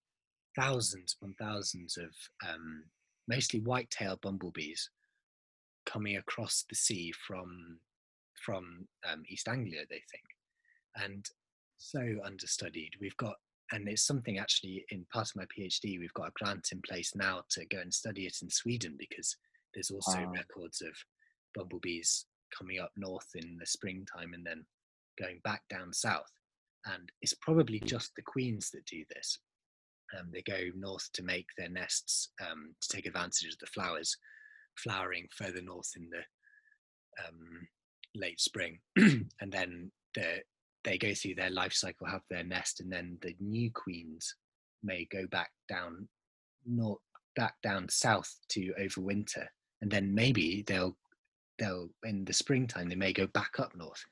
thousands 0.58 1.16
upon 1.20 1.34
thousands 1.34 1.96
of 1.96 2.10
um, 2.48 2.84
mostly 3.28 3.60
white-tailed 3.60 4.20
bumblebees 4.20 4.90
coming 5.86 6.16
across 6.16 6.64
the 6.68 6.76
sea 6.76 7.12
from 7.26 7.78
from 8.44 8.86
um, 9.10 9.24
East 9.28 9.48
Anglia, 9.48 9.80
they 9.90 10.02
think, 10.10 10.24
and 10.96 11.26
so 11.78 12.00
understudied. 12.24 12.92
We've 13.00 13.16
got 13.16 13.36
and 13.72 13.88
it's 13.88 14.06
something 14.06 14.38
actually 14.38 14.84
in 14.90 15.04
part 15.12 15.28
of 15.28 15.36
my 15.36 15.44
PhD, 15.44 15.98
we've 15.98 16.14
got 16.14 16.28
a 16.28 16.32
grant 16.42 16.68
in 16.72 16.80
place 16.88 17.12
now 17.14 17.42
to 17.50 17.66
go 17.66 17.78
and 17.80 17.92
study 17.92 18.26
it 18.26 18.36
in 18.42 18.48
Sweden 18.48 18.96
because 18.98 19.36
there's 19.74 19.90
also 19.90 20.18
wow. 20.18 20.32
records 20.32 20.80
of 20.80 20.92
bumblebees 21.54 22.26
coming 22.56 22.78
up 22.78 22.92
north 22.96 23.28
in 23.34 23.58
the 23.58 23.66
springtime 23.66 24.32
and 24.32 24.44
then 24.46 24.64
going 25.20 25.40
back 25.44 25.62
down 25.68 25.92
south. 25.92 26.30
And 26.86 27.10
it's 27.20 27.34
probably 27.34 27.80
just 27.80 28.12
the 28.16 28.22
queens 28.22 28.70
that 28.70 28.86
do 28.86 29.04
this. 29.14 29.38
Um, 30.18 30.30
they 30.32 30.42
go 30.42 30.70
north 30.74 31.10
to 31.14 31.22
make 31.22 31.46
their 31.58 31.68
nests 31.68 32.30
um, 32.40 32.74
to 32.80 32.88
take 32.88 33.04
advantage 33.04 33.52
of 33.52 33.58
the 33.60 33.66
flowers 33.66 34.16
flowering 34.78 35.26
further 35.36 35.60
north 35.60 35.90
in 35.96 36.08
the 36.08 37.26
um, 37.26 37.68
late 38.14 38.40
spring. 38.40 38.78
and 38.96 39.52
then 39.52 39.90
the 40.14 40.40
they 40.84 40.98
go 40.98 41.14
through 41.14 41.34
their 41.34 41.50
life 41.50 41.72
cycle, 41.72 42.06
have 42.06 42.22
their 42.30 42.44
nest, 42.44 42.80
and 42.80 42.92
then 42.92 43.18
the 43.22 43.34
new 43.40 43.70
queens 43.72 44.34
may 44.82 45.06
go 45.10 45.26
back 45.26 45.50
down 45.68 46.08
north, 46.66 47.00
back 47.36 47.54
down 47.62 47.88
south 47.88 48.32
to 48.50 48.72
overwinter, 48.80 49.46
and 49.82 49.90
then 49.90 50.14
maybe 50.14 50.64
they'll 50.66 50.96
they'll 51.58 51.88
in 52.04 52.24
the 52.24 52.32
springtime 52.32 52.88
they 52.88 52.94
may 52.94 53.12
go 53.12 53.26
back 53.28 53.58
up 53.58 53.74
north, 53.74 54.02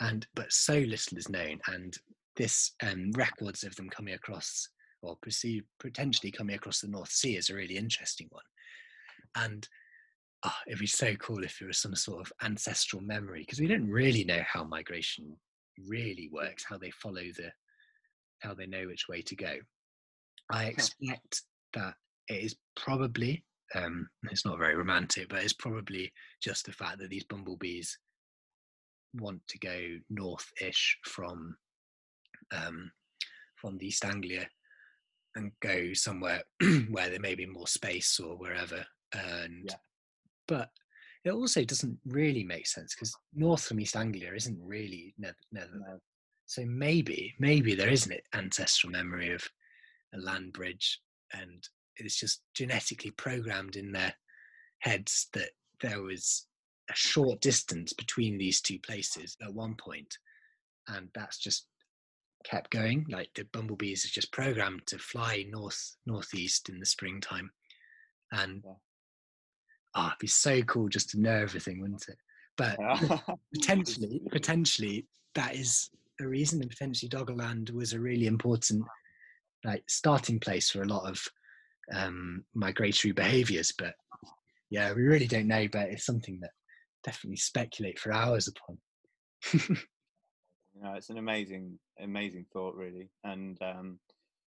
and 0.00 0.26
but 0.34 0.52
so 0.52 0.74
little 0.74 1.18
is 1.18 1.28
known, 1.28 1.58
and 1.68 1.96
this 2.36 2.72
um, 2.82 3.10
records 3.16 3.64
of 3.64 3.74
them 3.76 3.88
coming 3.90 4.14
across 4.14 4.68
or 5.02 5.16
perceive, 5.22 5.62
potentially 5.78 6.30
coming 6.30 6.56
across 6.56 6.80
the 6.80 6.88
North 6.88 7.10
Sea 7.10 7.36
is 7.36 7.50
a 7.50 7.54
really 7.54 7.76
interesting 7.76 8.28
one, 8.30 8.44
and 9.36 9.68
oh, 10.44 10.54
it'd 10.66 10.78
be 10.78 10.86
so 10.86 11.14
cool 11.16 11.44
if 11.44 11.58
there 11.58 11.68
was 11.68 11.78
some 11.78 11.94
sort 11.94 12.20
of 12.20 12.32
ancestral 12.42 13.02
memory 13.02 13.40
because 13.40 13.60
we 13.60 13.66
don't 13.66 13.88
really 13.88 14.24
know 14.24 14.42
how 14.46 14.64
migration 14.64 15.36
really 15.86 16.28
works, 16.32 16.64
how 16.68 16.78
they 16.78 16.90
follow 16.90 17.22
the, 17.36 17.50
how 18.40 18.54
they 18.54 18.66
know 18.66 18.86
which 18.86 19.08
way 19.08 19.22
to 19.22 19.36
go. 19.36 19.54
I 20.50 20.66
expect 20.66 21.42
that 21.74 21.94
it 22.28 22.44
is 22.44 22.56
probably, 22.76 23.44
um, 23.74 24.08
it's 24.30 24.46
not 24.46 24.58
very 24.58 24.76
romantic, 24.76 25.28
but 25.28 25.42
it's 25.42 25.52
probably 25.52 26.12
just 26.42 26.66
the 26.66 26.72
fact 26.72 26.98
that 26.98 27.10
these 27.10 27.24
bumblebees 27.24 27.98
want 29.14 29.40
to 29.48 29.58
go 29.58 29.96
north-ish 30.10 30.98
from 31.04 31.56
um, 32.54 32.90
from 33.56 33.76
the 33.78 33.86
East 33.86 34.04
Anglia 34.04 34.48
and 35.34 35.52
go 35.60 35.92
somewhere 35.92 36.42
where 36.90 37.10
there 37.10 37.20
may 37.20 37.34
be 37.34 37.46
more 37.46 37.66
space 37.66 38.18
or 38.20 38.36
wherever. 38.36 38.84
And 39.12 39.64
yeah. 39.68 39.76
but 40.46 40.70
it 41.24 41.30
also 41.30 41.64
doesn't 41.64 41.98
really 42.06 42.44
make 42.44 42.66
sense 42.66 42.94
because 42.94 43.14
north 43.34 43.64
from 43.64 43.80
East 43.80 43.96
Anglia 43.96 44.32
isn't 44.34 44.58
really 44.62 45.14
Netherlands. 45.18 45.84
No. 45.86 45.98
So 46.46 46.64
maybe, 46.64 47.34
maybe 47.38 47.74
there 47.74 47.90
is 47.90 48.06
an 48.06 48.14
ancestral 48.34 48.90
memory 48.90 49.32
of 49.32 49.46
a 50.14 50.18
land 50.18 50.54
bridge, 50.54 50.98
and 51.34 51.66
it's 51.96 52.18
just 52.18 52.40
genetically 52.54 53.10
programmed 53.10 53.76
in 53.76 53.92
their 53.92 54.14
heads 54.78 55.28
that 55.34 55.50
there 55.82 56.02
was 56.02 56.46
a 56.90 56.94
short 56.94 57.40
distance 57.42 57.92
between 57.92 58.38
these 58.38 58.62
two 58.62 58.78
places 58.78 59.36
at 59.42 59.52
one 59.52 59.74
point, 59.74 60.16
and 60.88 61.08
that's 61.14 61.38
just 61.38 61.66
kept 62.44 62.70
going. 62.70 63.04
Like 63.10 63.28
the 63.34 63.44
bumblebees 63.52 64.06
are 64.06 64.08
just 64.08 64.32
programmed 64.32 64.86
to 64.86 64.98
fly 64.98 65.44
north 65.50 65.96
northeast 66.06 66.70
in 66.70 66.80
the 66.80 66.86
springtime, 66.86 67.50
and 68.32 68.64
oh, 69.94 70.06
it'd 70.06 70.18
be 70.18 70.26
so 70.26 70.62
cool 70.62 70.88
just 70.88 71.10
to 71.10 71.20
know 71.20 71.34
everything, 71.34 71.80
wouldn't 71.80 72.08
it? 72.08 72.18
But 72.56 72.78
potentially, 73.54 74.20
potentially 74.30 75.06
that 75.34 75.54
is 75.54 75.90
a 76.20 76.26
reason, 76.26 76.60
and 76.60 76.70
potentially 76.70 77.08
Doggerland 77.08 77.70
was 77.72 77.92
a 77.92 78.00
really 78.00 78.26
important 78.26 78.84
like 79.64 79.82
starting 79.88 80.38
place 80.38 80.70
for 80.70 80.82
a 80.82 80.88
lot 80.88 81.08
of 81.08 81.20
um, 81.92 82.44
migratory 82.54 83.12
behaviours. 83.12 83.72
But 83.76 83.94
yeah, 84.70 84.92
we 84.92 85.02
really 85.02 85.26
don't 85.26 85.48
know. 85.48 85.66
But 85.70 85.88
it's 85.88 86.06
something 86.06 86.38
that 86.40 86.50
definitely 87.04 87.36
speculate 87.36 87.98
for 87.98 88.12
hours 88.12 88.48
upon. 88.48 88.78
no, 90.82 90.94
it's 90.94 91.10
an 91.10 91.18
amazing, 91.18 91.78
amazing 92.00 92.46
thought, 92.52 92.74
really, 92.74 93.08
and 93.24 93.56
um, 93.62 93.98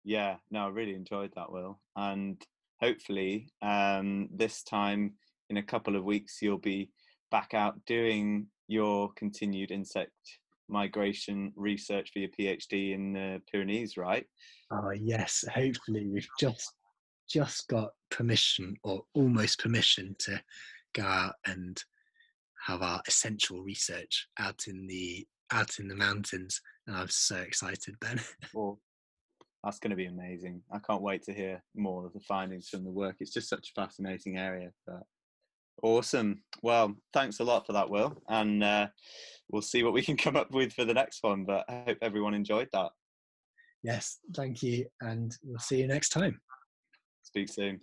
yeah, 0.04 0.36
no, 0.50 0.66
I 0.66 0.68
really 0.68 0.94
enjoyed 0.94 1.32
that, 1.36 1.50
Will, 1.50 1.80
and 1.96 2.40
hopefully 2.80 3.48
um, 3.62 4.28
this 4.32 4.62
time 4.62 5.14
in 5.50 5.56
a 5.56 5.62
couple 5.62 5.96
of 5.96 6.04
weeks 6.04 6.38
you'll 6.40 6.58
be 6.58 6.90
back 7.30 7.54
out 7.54 7.74
doing 7.86 8.46
your 8.68 9.10
continued 9.14 9.70
insect 9.70 10.12
migration 10.68 11.52
research 11.56 12.10
for 12.12 12.18
your 12.18 12.28
PhD 12.28 12.94
in 12.94 13.12
the 13.12 13.40
Pyrenees, 13.50 13.96
right? 13.96 14.26
Oh 14.70 14.90
yes, 14.90 15.44
hopefully 15.52 16.06
we've 16.06 16.28
just 16.38 16.72
just 17.28 17.68
got 17.68 17.90
permission 18.10 18.74
or 18.84 19.02
almost 19.14 19.60
permission 19.60 20.16
to 20.18 20.40
go 20.94 21.02
out 21.02 21.34
and 21.46 21.82
have 22.66 22.82
our 22.82 23.00
essential 23.06 23.62
research 23.62 24.26
out 24.38 24.64
in 24.66 24.86
the 24.86 25.26
out 25.52 25.78
in 25.78 25.88
the 25.88 25.94
mountains. 25.94 26.60
And 26.86 26.96
I'm 26.96 27.08
so 27.08 27.36
excited, 27.36 27.94
Ben. 28.00 28.20
well, 28.54 28.78
that's 29.68 29.78
going 29.78 29.90
to 29.90 29.96
be 29.96 30.07
amazing. 30.07 30.62
I 30.72 30.78
can't 30.78 31.02
wait 31.02 31.22
to 31.24 31.35
hear 31.35 31.62
more 31.76 32.07
of 32.07 32.14
the 32.14 32.20
findings 32.20 32.70
from 32.70 32.85
the 32.85 32.90
work. 32.90 33.16
It's 33.20 33.35
just 33.35 33.50
such 33.50 33.68
a 33.68 33.81
fascinating 33.81 34.38
area. 34.38 34.72
But 34.87 35.02
awesome. 35.83 36.42
Well, 36.62 36.96
thanks 37.12 37.40
a 37.40 37.44
lot 37.44 37.66
for 37.66 37.74
that, 37.74 37.90
Will. 37.90 38.16
And 38.31 38.64
uh, 38.64 38.87
we'll 39.50 39.61
see 39.61 39.83
what 39.83 39.92
we 39.92 40.00
can 40.00 40.16
come 40.24 40.37
up 40.37 40.50
with 40.52 40.72
for 40.72 40.87
the 40.87 40.94
next 40.94 41.22
one. 41.22 41.44
But 41.44 41.66
I 41.68 41.83
hope 41.87 41.98
everyone 42.00 42.33
enjoyed 42.33 42.68
that. 42.72 42.92
Yes, 43.83 44.20
thank 44.35 44.62
you. 44.62 44.87
And 45.02 45.37
we'll 45.44 45.59
see 45.59 45.81
you 45.81 45.87
next 45.87 46.11
time. 46.11 46.40
Speak 47.22 47.50
soon. 47.50 47.83